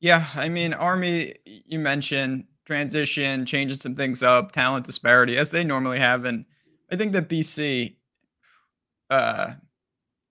[0.00, 5.64] Yeah, I mean, Army, you mentioned transition, changing some things up, talent disparity, as they
[5.64, 6.26] normally have.
[6.26, 6.44] And
[6.90, 7.96] I think that BC
[9.10, 9.52] uh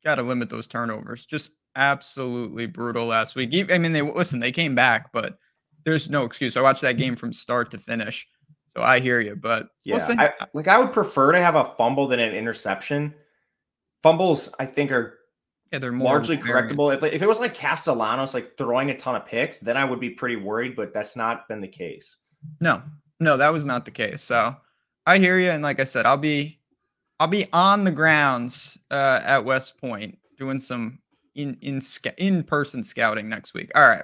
[0.03, 1.25] got to limit those turnovers.
[1.25, 3.71] Just absolutely brutal last week.
[3.71, 5.37] I mean, they listen, they came back, but
[5.83, 6.57] there's no excuse.
[6.57, 8.27] I watched that game from start to finish.
[8.75, 11.63] So I hear you, but yeah, listen, I, like I would prefer to have a
[11.63, 13.13] fumble than an interception
[14.03, 15.19] fumbles, I think, are
[15.71, 16.71] Yeah, they're more largely variant.
[16.71, 16.93] correctable.
[16.93, 19.99] If, if it was like Castellanos, like throwing a ton of picks, then I would
[20.01, 22.17] be pretty worried, but that's not been the case.
[22.59, 22.83] No,
[23.19, 24.21] no, that was not the case.
[24.21, 24.55] So
[25.05, 26.59] I hear you, and like I said, I'll be,
[27.19, 30.99] I'll be on the grounds uh, at West Point doing some
[31.35, 31.81] in in
[32.17, 33.71] in person scouting next week.
[33.75, 34.03] All right,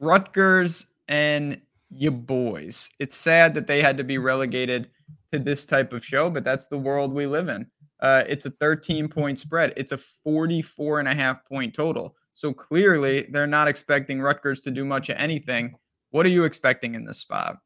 [0.00, 2.90] Rutgers and you boys.
[2.98, 4.90] It's sad that they had to be relegated
[5.32, 7.66] to this type of show, but that's the world we live in.
[8.00, 9.72] Uh, it's a 13 point spread.
[9.76, 12.14] It's a 44 and a half point total.
[12.32, 15.74] So clearly, they're not expecting Rutgers to do much of anything.
[16.10, 17.58] What are you expecting in this spot?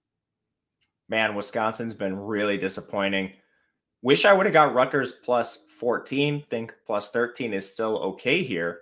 [1.13, 3.33] Man, Wisconsin's been really disappointing.
[4.01, 6.43] Wish I would have got Rutgers plus 14.
[6.49, 8.81] Think plus 13 is still okay here.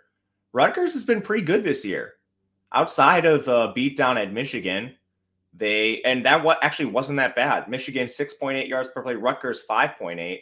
[0.53, 2.13] Rutgers has been pretty good this year.
[2.73, 4.95] Outside of a beatdown at Michigan,
[5.53, 7.69] they and that what actually wasn't that bad.
[7.69, 10.39] Michigan 6.8 yards per play, Rutgers 5.8.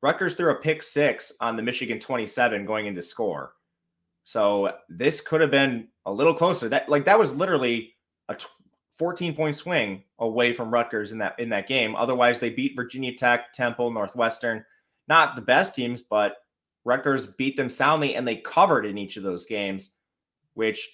[0.00, 3.52] Rutgers threw a pick six on the Michigan 27 going into score.
[4.24, 6.70] So this could have been a little closer.
[6.70, 7.92] That like that was literally
[8.30, 8.36] a
[8.98, 11.94] 14 point swing away from Rutgers in that in that game.
[11.96, 14.64] Otherwise, they beat Virginia Tech, Temple, Northwestern.
[15.08, 16.36] Not the best teams, but
[16.84, 19.94] Rutgers beat them soundly and they covered in each of those games,
[20.54, 20.88] which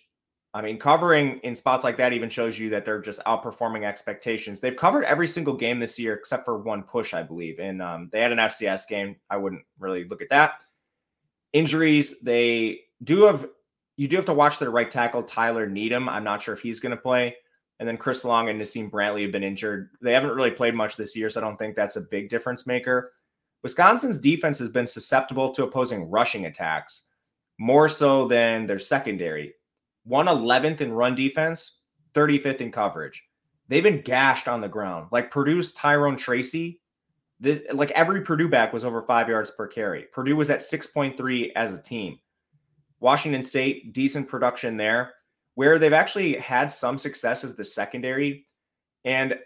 [0.55, 4.61] I mean, covering in spots like that even shows you that they're just outperforming expectations.
[4.61, 7.59] They've covered every single game this year except for one push, I believe.
[7.59, 9.17] And um, they had an FCS game.
[9.31, 10.61] I wouldn't really look at that.
[11.55, 13.47] Injuries, they do have,
[13.97, 16.09] you do have to watch their right tackle, Tyler Needham.
[16.09, 17.37] I'm not sure if he's going to play.
[17.83, 19.90] And then Chris Long and Nassim Brantley have been injured.
[20.01, 22.64] They haven't really played much this year, so I don't think that's a big difference
[22.64, 23.11] maker.
[23.64, 27.07] Wisconsin's defense has been susceptible to opposing rushing attacks
[27.59, 29.55] more so than their secondary.
[30.09, 31.81] 111th in run defense,
[32.14, 33.21] 35th in coverage.
[33.66, 35.09] They've been gashed on the ground.
[35.11, 36.81] Like Purdue's Tyrone Tracy,
[37.40, 40.05] this like every Purdue back was over five yards per carry.
[40.12, 42.21] Purdue was at 6.3 as a team.
[43.01, 45.14] Washington State, decent production there.
[45.55, 48.47] Where they've actually had some success as the secondary.
[49.05, 49.37] And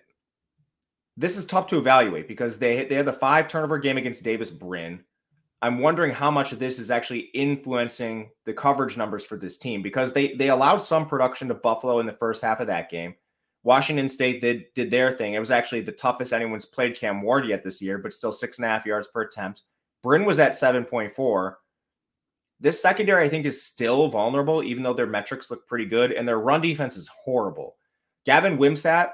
[1.17, 4.51] this is tough to evaluate because they they had the five turnover game against Davis
[4.51, 5.03] Brin.
[5.63, 9.83] I'm wondering how much of this is actually influencing the coverage numbers for this team
[9.83, 13.15] because they they allowed some production to Buffalo in the first half of that game.
[13.63, 15.35] Washington State did did their thing.
[15.35, 18.59] It was actually the toughest anyone's played Cam Ward yet this year, but still six
[18.59, 19.63] and a half yards per attempt.
[20.03, 21.55] Brin was at 7.4.
[22.59, 26.27] This secondary, I think, is still vulnerable, even though their metrics look pretty good, and
[26.27, 27.77] their run defense is horrible.
[28.25, 29.11] Gavin Wimsatt,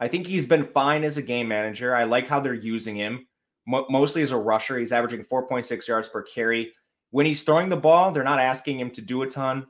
[0.00, 1.94] I think he's been fine as a game manager.
[1.94, 3.26] I like how they're using him
[3.66, 4.78] mo- mostly as a rusher.
[4.78, 6.72] He's averaging 4.6 yards per carry.
[7.10, 9.66] When he's throwing the ball, they're not asking him to do a ton.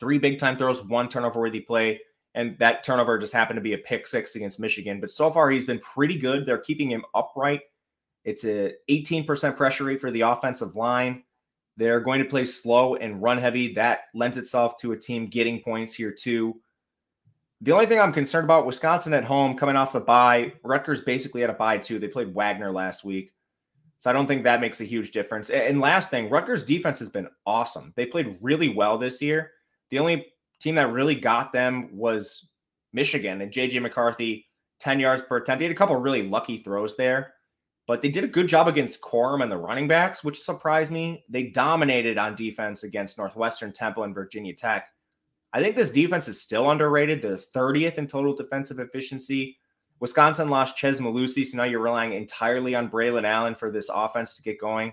[0.00, 2.00] Three big time throws, one turnover worthy play.
[2.34, 5.00] And that turnover just happened to be a pick six against Michigan.
[5.00, 6.46] But so far, he's been pretty good.
[6.46, 7.62] They're keeping him upright.
[8.24, 11.24] It's a 18% pressure rate for the offensive line.
[11.78, 13.72] They're going to play slow and run heavy.
[13.72, 16.60] That lends itself to a team getting points here, too.
[17.60, 20.52] The only thing I'm concerned about Wisconsin at home coming off a bye.
[20.62, 21.98] Rutgers basically had a bye too.
[21.98, 23.32] They played Wagner last week.
[23.98, 25.50] So I don't think that makes a huge difference.
[25.50, 27.92] And last thing, Rutgers defense has been awesome.
[27.96, 29.50] They played really well this year.
[29.90, 30.26] The only
[30.60, 32.48] team that really got them was
[32.92, 34.46] Michigan and JJ McCarthy,
[34.78, 35.60] 10 yards per attempt.
[35.60, 37.34] He had a couple really lucky throws there,
[37.88, 41.24] but they did a good job against Corum and the running backs, which surprised me.
[41.30, 44.90] They dominated on defense against Northwestern Temple and Virginia Tech.
[45.54, 47.22] I think this defense is still underrated.
[47.22, 49.56] They're 30th in total defensive efficiency.
[50.00, 54.36] Wisconsin lost Chez Mellusi, so now you're relying entirely on Braylon Allen for this offense
[54.36, 54.92] to get going.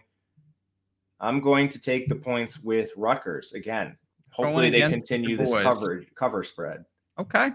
[1.19, 3.97] I'm going to take the points with Rutgers again.
[4.31, 6.85] Hopefully they continue this cover cover spread.
[7.19, 7.51] Okay.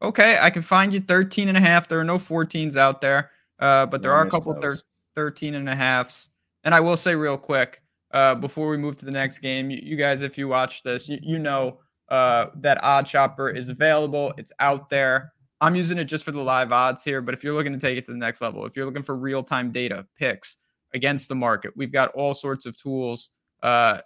[0.00, 0.38] Okay.
[0.40, 1.88] I can find you 13 and a half.
[1.88, 4.78] There are no 14s out there, uh, but there are a couple thir-
[5.16, 6.30] 13 and a halves.
[6.64, 9.78] And I will say real quick, uh, before we move to the next game, you,
[9.82, 14.32] you guys, if you watch this, you, you know uh, that OddsShopper is available.
[14.38, 15.32] It's out there.
[15.60, 17.98] I'm using it just for the live odds here, but if you're looking to take
[17.98, 20.58] it to the next level, if you're looking for real time data, picks
[20.94, 23.30] against the market, we've got all sorts of tools.
[23.62, 24.00] Uh,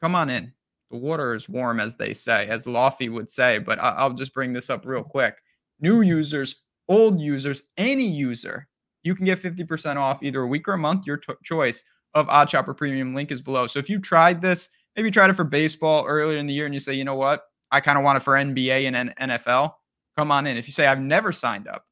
[0.00, 0.52] come on in.
[0.90, 4.32] The water is warm, as they say, as Lofty would say, but I- I'll just
[4.32, 5.36] bring this up real quick.
[5.80, 8.66] New users, old users, any user,
[9.06, 12.26] you can get 50% off either a week or a month, your t- choice of
[12.26, 13.14] OddsShopper Premium.
[13.14, 13.68] Link is below.
[13.68, 16.66] So if you tried this, maybe you tried it for baseball earlier in the year
[16.66, 19.74] and you say, you know what, I kind of want it for NBA and NFL,
[20.18, 20.56] come on in.
[20.56, 21.84] If you say, I've never signed up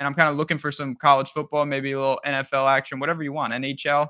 [0.00, 3.22] and I'm kind of looking for some college football, maybe a little NFL action, whatever
[3.22, 4.08] you want, NHL,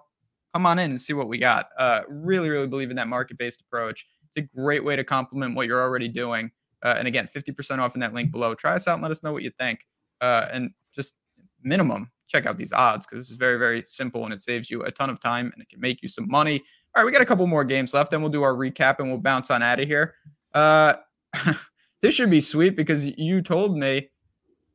[0.54, 1.68] come on in and see what we got.
[1.78, 4.06] Uh, really, really believe in that market based approach.
[4.28, 6.50] It's a great way to complement what you're already doing.
[6.82, 8.54] Uh, and again, 50% off in that link below.
[8.54, 9.80] Try us out and let us know what you think.
[10.22, 11.14] Uh, and just
[11.62, 14.82] minimum, check out these odds because this is very, very simple and it saves you
[14.82, 16.62] a ton of time and it can make you some money.
[16.94, 19.08] All right, we got a couple more games left, then we'll do our recap and
[19.08, 20.14] we'll bounce on out of here.
[20.54, 20.94] Uh,
[22.02, 24.08] this should be sweet because you told me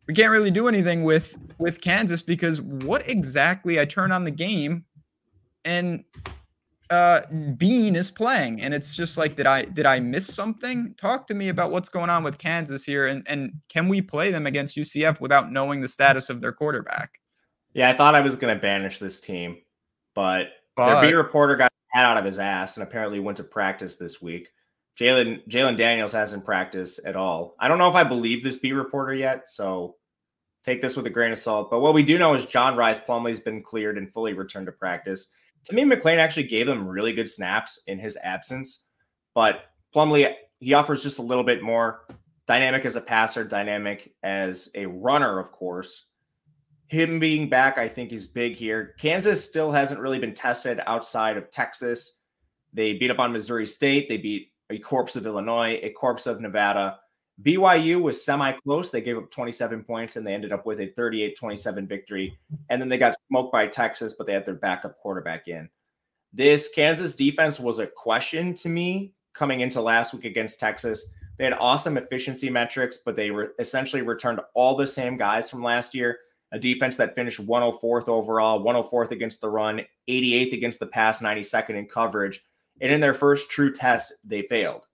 [0.07, 3.79] we can't really do anything with with Kansas because what exactly?
[3.79, 4.83] I turn on the game
[5.63, 6.03] and
[6.89, 7.21] uh
[7.57, 10.93] Bean is playing and it's just like did I did I miss something?
[10.97, 14.31] Talk to me about what's going on with Kansas here and and can we play
[14.31, 17.20] them against UCF without knowing the status of their quarterback?
[17.73, 19.57] Yeah, I thought I was going to banish this team,
[20.13, 23.43] but, But- their beat reporter got hat out of his ass and apparently went to
[23.43, 24.49] practice this week.
[24.99, 27.55] Jalon Jalon Daniels hasn't practiced at all.
[27.59, 29.95] I don't know if I believe this beat reporter yet, so
[30.63, 31.71] take this with a grain of salt.
[31.71, 34.71] But what we do know is John Rhys Plumlee's been cleared and fully returned to
[34.71, 35.31] practice.
[35.65, 38.85] To me, McClain actually gave them really good snaps in his absence,
[39.33, 42.05] but Plumlee he offers just a little bit more
[42.45, 46.05] dynamic as a passer, dynamic as a runner, of course
[46.91, 48.95] him being back, I think, is big here.
[48.99, 52.17] Kansas still hasn't really been tested outside of Texas.
[52.73, 54.09] They beat up on Missouri State.
[54.09, 56.99] They beat a corpse of Illinois, a corpse of Nevada.
[57.43, 58.91] BYU was semi close.
[58.91, 62.37] They gave up 27 points and they ended up with a 38 27 victory.
[62.69, 65.69] And then they got smoked by Texas, but they had their backup quarterback in.
[66.33, 71.13] This Kansas defense was a question to me coming into last week against Texas.
[71.37, 75.63] They had awesome efficiency metrics, but they were essentially returned all the same guys from
[75.63, 76.17] last year
[76.51, 81.71] a defense that finished 104th overall, 104th against the run, 88th against the pass, 92nd
[81.71, 82.43] in coverage.
[82.81, 84.85] And in their first true test, they failed.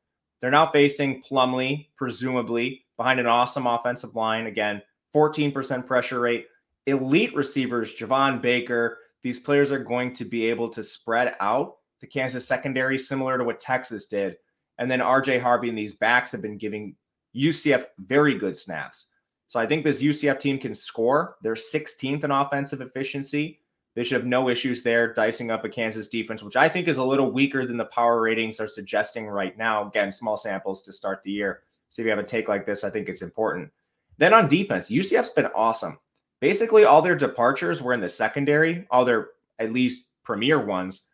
[0.41, 4.45] They're now facing Plumlee, presumably behind an awesome offensive line.
[4.45, 4.81] Again,
[5.15, 6.47] 14% pressure rate,
[6.85, 8.99] elite receivers, Javon Baker.
[9.23, 13.43] These players are going to be able to spread out the Kansas secondary, similar to
[13.43, 14.37] what Texas did.
[14.77, 16.95] And then RJ Harvey and these backs have been giving
[17.35, 19.07] UCF very good snaps.
[19.47, 21.37] So I think this UCF team can score.
[21.41, 23.61] They're 16th in offensive efficiency.
[23.95, 26.99] They should have no issues there dicing up a Kansas defense, which I think is
[26.99, 29.87] a little weaker than the power ratings are suggesting right now.
[29.87, 31.63] Again, small samples to start the year.
[31.89, 33.71] So if you have a take like this, I think it's important.
[34.17, 35.97] Then on defense, UCF's been awesome.
[36.41, 41.07] Basically, all their departures were in the secondary, all their at least premier ones.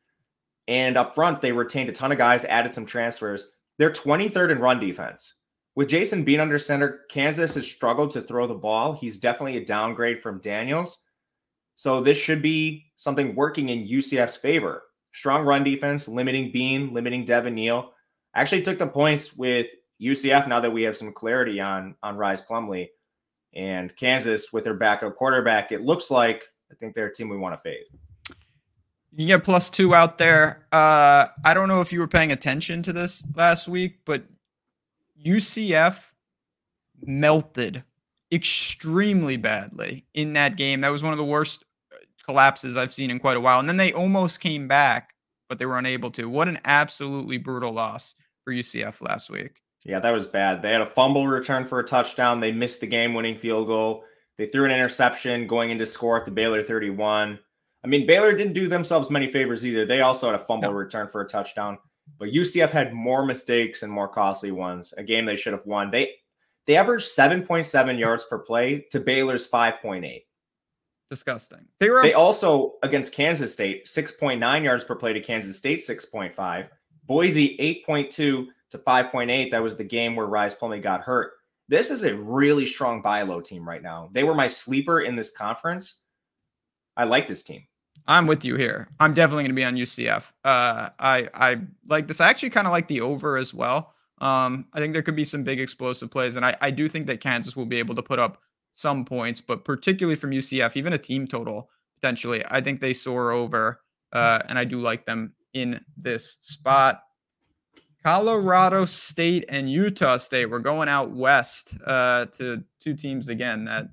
[0.68, 3.52] And up front, they retained a ton of guys, added some transfers.
[3.78, 5.36] They're 23rd in run defense.
[5.76, 8.94] With Jason Bean under center, Kansas has struggled to throw the ball.
[8.94, 11.02] He's definitely a downgrade from Daniels.
[11.76, 14.84] So this should be something working in UCF's favor.
[15.14, 17.92] Strong run defense, limiting Bean, limiting Devin Neal.
[18.36, 19.68] I actually took the points with
[20.02, 22.90] UCF now that we have some clarity on on Rhys Plumlee
[23.56, 25.72] and Kansas with their backup quarterback.
[25.72, 27.84] It looks like I think they're a team we want to fade.
[29.16, 30.66] You get plus two out there.
[30.72, 34.24] Uh, I don't know if you were paying attention to this last week, but
[35.24, 36.12] UCF
[37.02, 37.84] melted
[38.32, 40.82] extremely badly in that game.
[40.82, 43.60] That was one of the worst uh, collapses I've seen in quite a while.
[43.60, 45.14] And then they almost came back,
[45.50, 46.30] but they were unable to.
[46.30, 49.62] What an absolutely brutal loss for UCF last week.
[49.86, 50.62] Yeah, that was bad.
[50.62, 52.40] They had a fumble return for a touchdown.
[52.40, 54.04] They missed the game winning field goal.
[54.38, 57.38] They threw an interception going into score at the Baylor 31.
[57.84, 59.86] I mean, Baylor didn't do themselves many favors either.
[59.86, 60.76] They also had a fumble No.
[60.78, 61.78] return for a touchdown.
[62.20, 64.94] But UCF had more mistakes and more costly ones.
[64.98, 65.92] A game they should have won.
[65.92, 66.16] They
[66.66, 70.24] they averaged 7.7 yards per play to Baylor's 5.8.
[71.10, 71.68] Disgusting.
[71.80, 76.70] They were They also against Kansas State, 6.9 yards per play to Kansas State, 6.5.
[77.06, 79.52] Boise, 8.2 to 5.8.
[79.52, 81.34] That was the game where Rhys Plumlee got hurt.
[81.68, 84.10] This is a really strong buy low team right now.
[84.14, 86.02] They were my sleeper in this conference.
[86.96, 87.66] I like this team.
[88.08, 88.90] I'm with you here.
[89.00, 90.32] I'm definitely going to be on UCF.
[90.44, 92.20] Uh, I I like this.
[92.20, 93.94] I actually kind of like the over as well.
[94.20, 97.08] Um, I think there could be some big explosive plays, and I, I do think
[97.08, 100.94] that Kansas will be able to put up some points, but particularly from UCF, even
[100.94, 105.34] a team total potentially, I think they soar over, uh, and I do like them
[105.54, 107.04] in this spot.
[108.04, 110.48] Colorado State and Utah State.
[110.48, 113.88] We're going out west uh, to two teams again that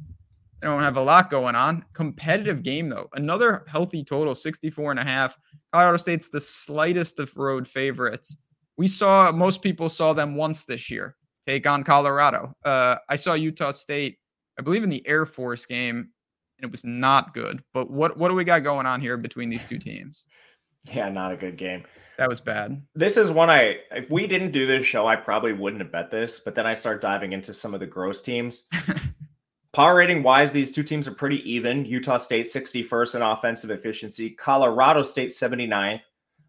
[0.61, 1.85] they don't have a lot going on.
[1.95, 3.09] Competitive game though.
[3.15, 5.39] Another healthy total, 64 and a half.
[5.73, 8.37] Colorado State's the slightest of road favorites.
[8.77, 12.55] We saw most people saw them once this year take on Colorado.
[12.65, 14.19] Uh, I saw Utah State,
[14.59, 16.11] I believe in the Air Force game,
[16.59, 17.63] and it was not good.
[17.73, 20.27] But what what do we got going on here between these two teams?
[20.91, 21.85] Yeah, not a good game.
[22.19, 22.83] That was bad.
[22.95, 26.11] This is one I, if we didn't do this show, I probably wouldn't have bet
[26.11, 26.41] this.
[26.41, 28.65] But then I start diving into some of the gross teams.
[29.73, 31.85] Power rating wise, these two teams are pretty even.
[31.85, 36.01] Utah State 61st in offensive efficiency, Colorado State 79th.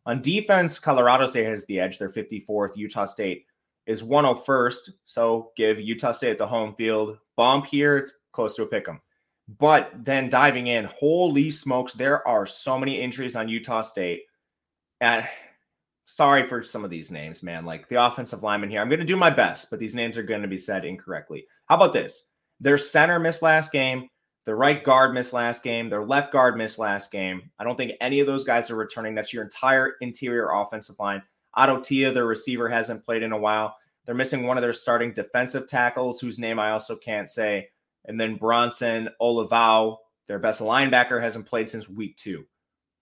[0.07, 1.99] On defense, Colorado State has the edge.
[1.99, 2.75] They're 54th.
[2.75, 3.45] Utah State
[3.85, 4.89] is 101st.
[5.05, 7.97] So give Utah State the home field bump here.
[7.97, 8.99] It's close to a pick 'em.
[9.59, 14.23] But then diving in, holy smokes, there are so many injuries on Utah State.
[15.01, 15.27] And
[16.05, 17.65] sorry for some of these names, man.
[17.65, 18.81] Like the offensive lineman here.
[18.81, 21.45] I'm going to do my best, but these names are going to be said incorrectly.
[21.65, 22.29] How about this?
[22.61, 24.07] Their center missed last game.
[24.45, 25.89] Their right guard missed last game.
[25.89, 27.49] Their left guard missed last game.
[27.59, 29.15] I don't think any of those guys are returning.
[29.15, 31.23] That's your entire interior offensive line.
[31.55, 33.75] Otto Tia, their receiver, hasn't played in a while.
[34.05, 37.67] They're missing one of their starting defensive tackles, whose name I also can't say.
[38.05, 39.97] And then Bronson Olivao,
[40.27, 42.45] their best linebacker, hasn't played since week two.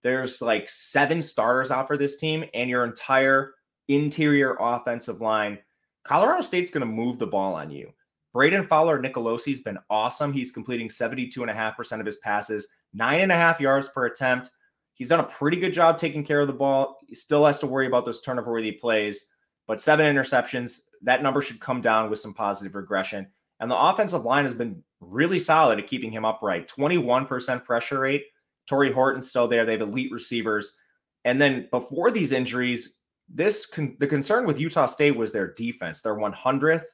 [0.02, 3.52] There's like seven starters out for this team, and your entire
[3.88, 5.58] interior offensive line.
[6.04, 7.92] Colorado State's going to move the ball on you.
[8.34, 10.32] Brayden Fowler-Nicolosi's been awesome.
[10.32, 14.50] He's completing 72.5% of his passes, nine and a half yards per attempt.
[14.94, 16.98] He's done a pretty good job taking care of the ball.
[17.06, 19.30] He still has to worry about those turnover worthy plays,
[19.66, 20.80] but seven interceptions.
[21.02, 23.26] That number should come down with some positive regression.
[23.60, 26.68] And the offensive line has been really solid at keeping him upright.
[26.68, 28.24] 21% pressure rate.
[28.66, 29.64] Tory Horton's still there.
[29.64, 30.76] They have elite receivers.
[31.24, 36.00] And then before these injuries, this con- the concern with Utah State was their defense.
[36.00, 36.84] They're 100th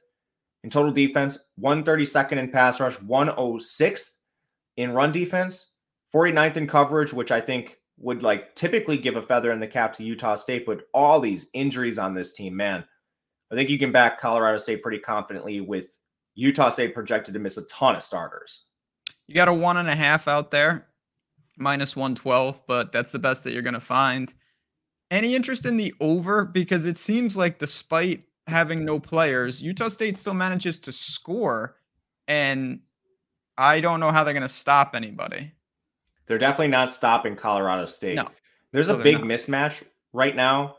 [0.63, 4.09] in total defense, 132nd in pass rush, 106th
[4.77, 5.73] in run defense,
[6.13, 9.93] 49th in coverage, which I think would like typically give a feather in the cap
[9.93, 10.65] to Utah State.
[10.65, 12.83] But all these injuries on this team, man,
[13.51, 15.87] I think you can back Colorado State pretty confidently with
[16.35, 18.65] Utah State projected to miss a ton of starters.
[19.27, 20.87] You got a one and a half out there,
[21.57, 24.33] minus 112, but that's the best that you're going to find.
[25.09, 26.45] Any interest in the over?
[26.45, 31.77] Because it seems like despite having no players, Utah State still manages to score.
[32.27, 32.79] And
[33.57, 35.51] I don't know how they're going to stop anybody.
[36.25, 38.15] They're definitely not stopping Colorado State.
[38.15, 38.29] No.
[38.71, 39.23] There's No, a big not.
[39.27, 39.83] mismatch
[40.13, 40.75] right now,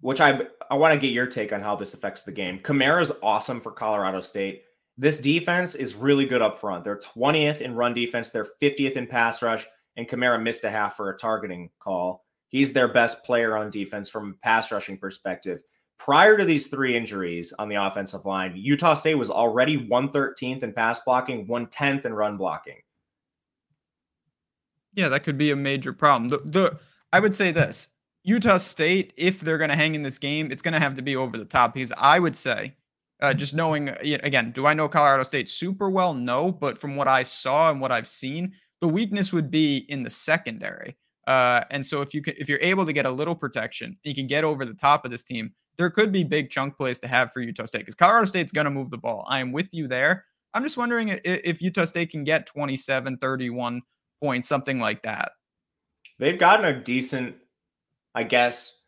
[0.00, 0.40] which I
[0.70, 2.58] I want to get your take on how this affects the game.
[2.60, 4.62] Kamara's awesome for Colorado State.
[4.96, 6.84] This defense is really good up front.
[6.84, 10.96] They're 20th in run defense, they're 50th in pass rush, and Kamara missed a half
[10.96, 12.24] for a targeting call.
[12.48, 15.62] He's their best player on defense from a pass rushing perspective.
[15.98, 20.72] Prior to these three injuries on the offensive line, Utah State was already 113th in
[20.72, 22.76] pass blocking, 110th in run blocking.
[24.94, 26.28] Yeah, that could be a major problem.
[26.28, 26.78] The, the
[27.12, 27.88] I would say this
[28.24, 31.02] Utah State, if they're going to hang in this game, it's going to have to
[31.02, 32.74] be over the top because I would say,
[33.20, 36.14] uh, just knowing, again, do I know Colorado State super well?
[36.14, 40.02] No, but from what I saw and what I've seen, the weakness would be in
[40.02, 40.96] the secondary.
[41.26, 44.14] Uh, and so if you can, if you're able to get a little protection, you
[44.14, 45.52] can get over the top of this team.
[45.78, 48.64] There could be big chunk plays to have for Utah State because Colorado State's going
[48.64, 49.24] to move the ball.
[49.28, 50.24] I am with you there.
[50.52, 53.82] I'm just wondering if, if Utah State can get 27, 31
[54.20, 55.32] points, something like that.
[56.18, 57.36] They've gotten a decent,
[58.14, 58.80] I guess,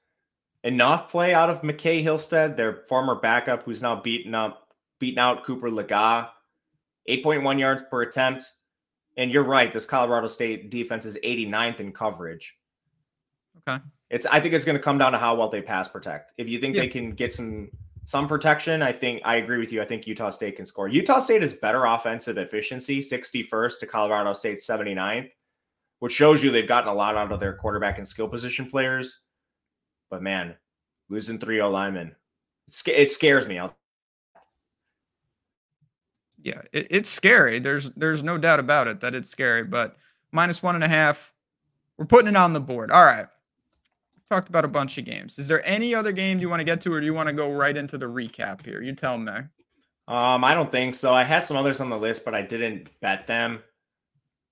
[0.64, 5.45] enough play out of McCae Hillstead, their former backup, who's now beaten up, beaten out
[5.45, 6.28] Cooper Lega,
[7.09, 8.51] 8.1 yards per attempt.
[9.16, 12.57] And you're right, this Colorado State defense is 89th in coverage.
[13.68, 13.80] Okay.
[14.11, 16.33] It's I think it's going to come down to how well they pass protect.
[16.37, 16.83] If you think Yeah.
[16.83, 17.71] they can get some
[18.07, 19.81] some protection, I think I agree with you.
[19.81, 20.89] I think Utah State can score.
[20.89, 25.31] Utah State is better offensive efficiency, 61st to Colorado State's 79th,
[26.01, 29.21] which shows you they've gotten a lot out of their quarterback and skill position players.
[30.11, 30.57] But man,
[31.09, 32.17] losing 3-0 linemen,
[32.67, 33.61] it, it scares me.
[33.61, 33.77] I'll,
[36.43, 37.61] yeah, it, it's scary.
[37.61, 39.63] There's there's no doubt about it that it's scary.
[39.63, 39.97] But
[40.33, 41.33] minus one and a half,
[41.97, 42.91] we're putting it on the board.
[42.91, 43.27] All right.
[44.31, 45.39] Talked about a bunch of games.
[45.41, 47.33] Is there any other game you want to get to, or do you want to
[47.33, 48.81] go right into the recap here?
[48.81, 49.33] You tell me.
[50.07, 51.12] um, I don't think so.
[51.12, 53.61] I had some others on the list, but I didn't bet them.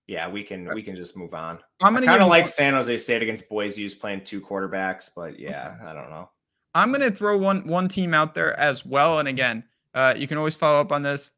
[0.09, 1.61] Yeah, we can we can just move on.
[1.81, 5.11] I'm gonna kind of like one- San Jose State against Boise, who's playing two quarterbacks,
[5.15, 6.29] but yeah, I don't know.
[6.75, 9.21] I'm gonna throw one one team out there as well.
[9.21, 9.63] And again,
[9.95, 11.31] uh, you can always follow up on this.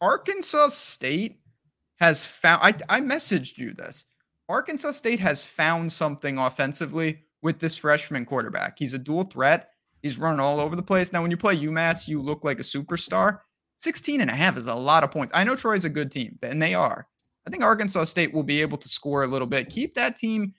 [0.00, 1.38] Arkansas State
[2.00, 2.60] has found.
[2.62, 4.06] I I messaged you this.
[4.48, 8.78] Arkansas State has found something offensively with this freshman quarterback.
[8.78, 9.70] He's a dual threat.
[10.02, 11.12] He's running all over the place.
[11.12, 13.40] Now, when you play UMass, you look like a superstar.
[13.80, 15.32] 16 and a half is a lot of points.
[15.34, 17.06] I know Troy's a good team, and they are.
[17.46, 19.70] I think Arkansas State will be able to score a little bit.
[19.70, 20.54] Keep that team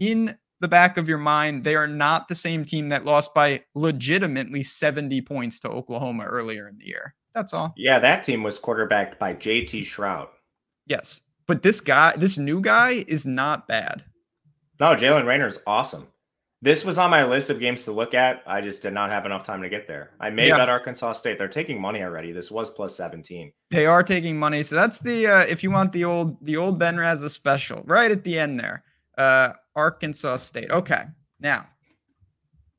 [0.00, 1.64] in the back of your mind.
[1.64, 6.68] They are not the same team that lost by legitimately 70 points to Oklahoma earlier
[6.68, 7.14] in the year.
[7.34, 7.74] That's all.
[7.76, 10.28] Yeah, that team was quarterbacked by JT Shrout.
[10.86, 11.22] Yes.
[11.46, 14.04] But this guy, this new guy is not bad.
[14.80, 16.06] No, Jaylen Raynor is awesome.
[16.60, 18.42] This was on my list of games to look at.
[18.46, 20.10] I just did not have enough time to get there.
[20.20, 20.56] I made Yeah.
[20.58, 21.36] that Arkansas State.
[21.36, 22.30] They're taking money already.
[22.30, 23.52] This was plus 17.
[23.70, 24.62] They are taking money.
[24.62, 28.10] So that's the uh, if you want the old the old Ben Raza special, right
[28.12, 28.84] at the end there.
[29.18, 30.70] Uh Arkansas State.
[30.70, 31.02] Okay.
[31.40, 31.66] Now,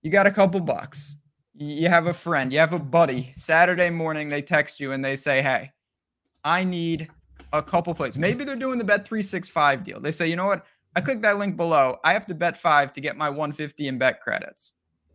[0.01, 1.17] you got a couple bucks.
[1.55, 3.31] You have a friend, you have a buddy.
[3.33, 5.71] Saturday morning they text you and they say, "Hey,
[6.45, 7.09] I need
[7.53, 10.01] a couple plays." Maybe they're doing the bet 365 deal.
[10.01, 10.65] They say, "You know what?
[10.95, 11.97] I click that link below.
[12.03, 14.73] I have to bet 5 to get my 150 in bet credits."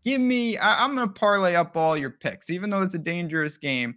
[0.08, 0.56] give me.
[0.58, 3.96] I, I'm going to parlay up all your picks, even though it's a dangerous game.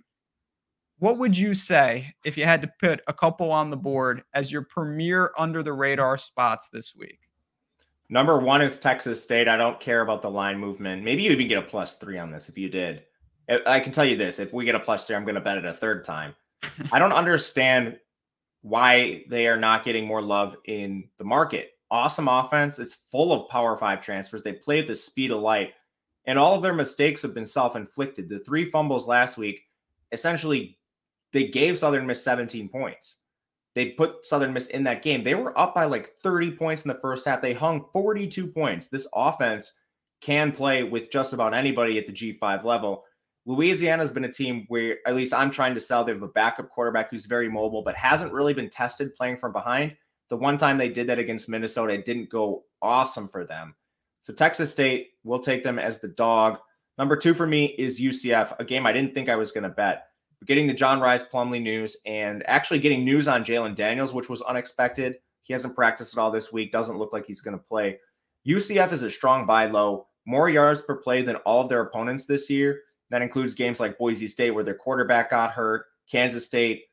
[1.00, 4.52] What would you say if you had to put a couple on the board as
[4.52, 7.20] your premier under the radar spots this week?
[8.10, 9.48] Number one is Texas State.
[9.48, 11.04] I don't care about the line movement.
[11.04, 13.04] Maybe you even get a plus three on this if you did.
[13.66, 15.58] I can tell you this if we get a plus three, I'm going to bet
[15.58, 16.36] it a third time.
[16.92, 17.98] I don't understand
[18.62, 21.72] why they are not getting more love in the market.
[21.90, 22.80] Awesome offense.
[22.80, 24.44] It's full of power five transfers.
[24.44, 25.74] They play at the speed of light,
[26.26, 28.30] and all of their mistakes have been self inflicted.
[28.30, 29.62] The three fumbles last week
[30.12, 30.78] essentially
[31.34, 33.18] they gave Southern Miss 17 points.
[33.74, 35.24] They put Southern Miss in that game.
[35.24, 37.42] They were up by like 30 points in the first half.
[37.42, 38.88] They hung 42 points.
[38.88, 39.74] This offense
[40.20, 43.06] can play with just about anybody at the G5 level.
[43.46, 46.70] Louisiana's been a team where, at least I'm trying to sell, they have a backup
[46.70, 49.96] quarterback who's very mobile, but hasn't really been tested playing from behind.
[50.30, 53.76] The one time they did that against Minnesota, it didn't go awesome for them.
[54.22, 56.60] So Texas State will take them as the dog.
[56.98, 59.70] Number two for me is UCF, a game I didn't think I was going to
[59.70, 60.08] bet.
[60.46, 64.42] getting the John Rhys Plumlee news and actually getting news on Jalon Daniels, which was
[64.44, 65.18] unexpected.
[65.44, 66.72] He hasn't practiced at all this week.
[66.72, 67.98] Doesn't look like he's going to play.
[68.48, 72.26] UCF is a strong buy low, more yards per play than all of their opponents
[72.26, 72.82] this year.
[73.12, 76.86] That includes games like Boise State, where their quarterback got hurt, Kansas State.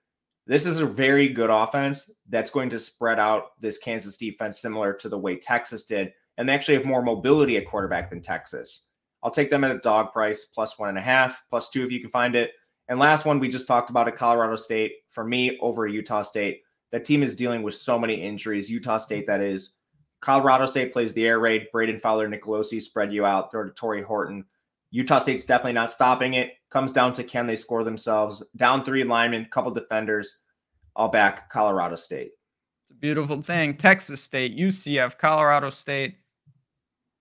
[0.46, 4.92] This is a very good offense that's going to spread out this Kansas defense similar
[4.94, 6.12] to the way Texas did.
[6.36, 8.88] And they actually have more mobility at quarterback than Texas.
[9.22, 11.92] I'll take them at a dog price, plus one and a half, plus two if
[11.92, 12.50] you can find it.
[12.88, 14.92] And last one, we just talked about at Colorado State.
[15.10, 16.62] For me, over Utah State.
[16.90, 18.70] That team is dealing with so many injuries.
[18.70, 19.76] Utah State, that is.
[20.20, 21.66] Colorado State plays the air raid.
[21.72, 23.52] Brayden Fowler, Nicolosi spread you out.
[23.52, 24.44] Throw to Tory Horton.
[24.90, 26.54] Utah State's definitely not stopping it.
[26.70, 28.42] Comes down to can they score themselves?
[28.56, 30.40] Down three linemen, couple defenders.
[30.96, 32.32] I'll back Colorado State.
[32.88, 33.76] It's a beautiful thing.
[33.76, 36.16] Texas State, UCF, Colorado State,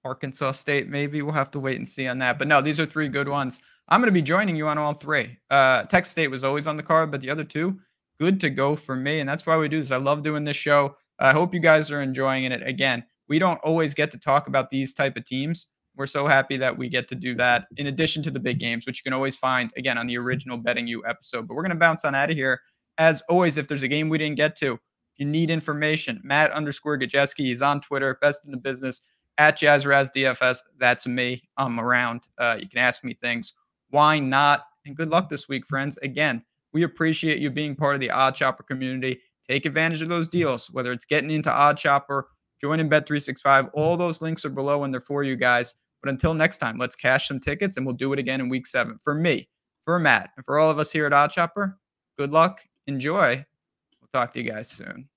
[0.03, 0.88] Arkansas State.
[0.88, 2.39] Maybe we'll have to wait and see on that.
[2.39, 3.61] But no, these are three good ones.
[3.89, 5.38] I'm going to be joining you on all three.
[5.49, 7.80] Uh, Texas State was always on the card, but the other two,
[8.20, 9.20] good to go for me.
[9.20, 9.91] And that's why we do this.
[9.91, 10.95] I love doing this show.
[11.20, 12.68] I hope you guys are enjoying it.
[12.68, 15.68] Again, we don't always get to talk about these type of teams
[15.98, 18.86] we're so happy that we get to do that in addition to the big games,
[18.86, 21.48] which you can always find again on the original Betting U episode.
[21.48, 22.62] But we're going to bounce on out of here.
[22.98, 24.80] As always, if there's a game we didn't get to,
[25.18, 29.02] you need information, Matt underscore Gajewski, he's on Twitter, best in the business
[29.38, 30.60] at Jazzraz DFS.
[30.80, 31.43] That's me.
[31.58, 32.28] I'm around.
[32.38, 33.54] Uh, you can ask me things.
[33.89, 34.66] Why not?
[34.86, 35.98] And good luck this week, friends.
[35.98, 36.43] Again,
[36.74, 39.20] we appreciate you being part of the OddsShopper community.
[39.50, 42.24] Take advantage of those deals, whether it's getting into OddsShopper,
[42.62, 43.70] joining Bet365.
[43.74, 45.76] All those links are below and they're for you guys.
[46.02, 48.68] But until next time, let's cash some tickets and we'll do it again in week
[48.68, 48.98] seven.
[49.04, 49.50] For me,
[49.82, 51.76] for Matt, and for all of us here at OddsShopper,
[52.18, 52.62] good luck.
[52.88, 53.45] Enjoy.
[54.02, 55.10] We'll talk to you guys soon.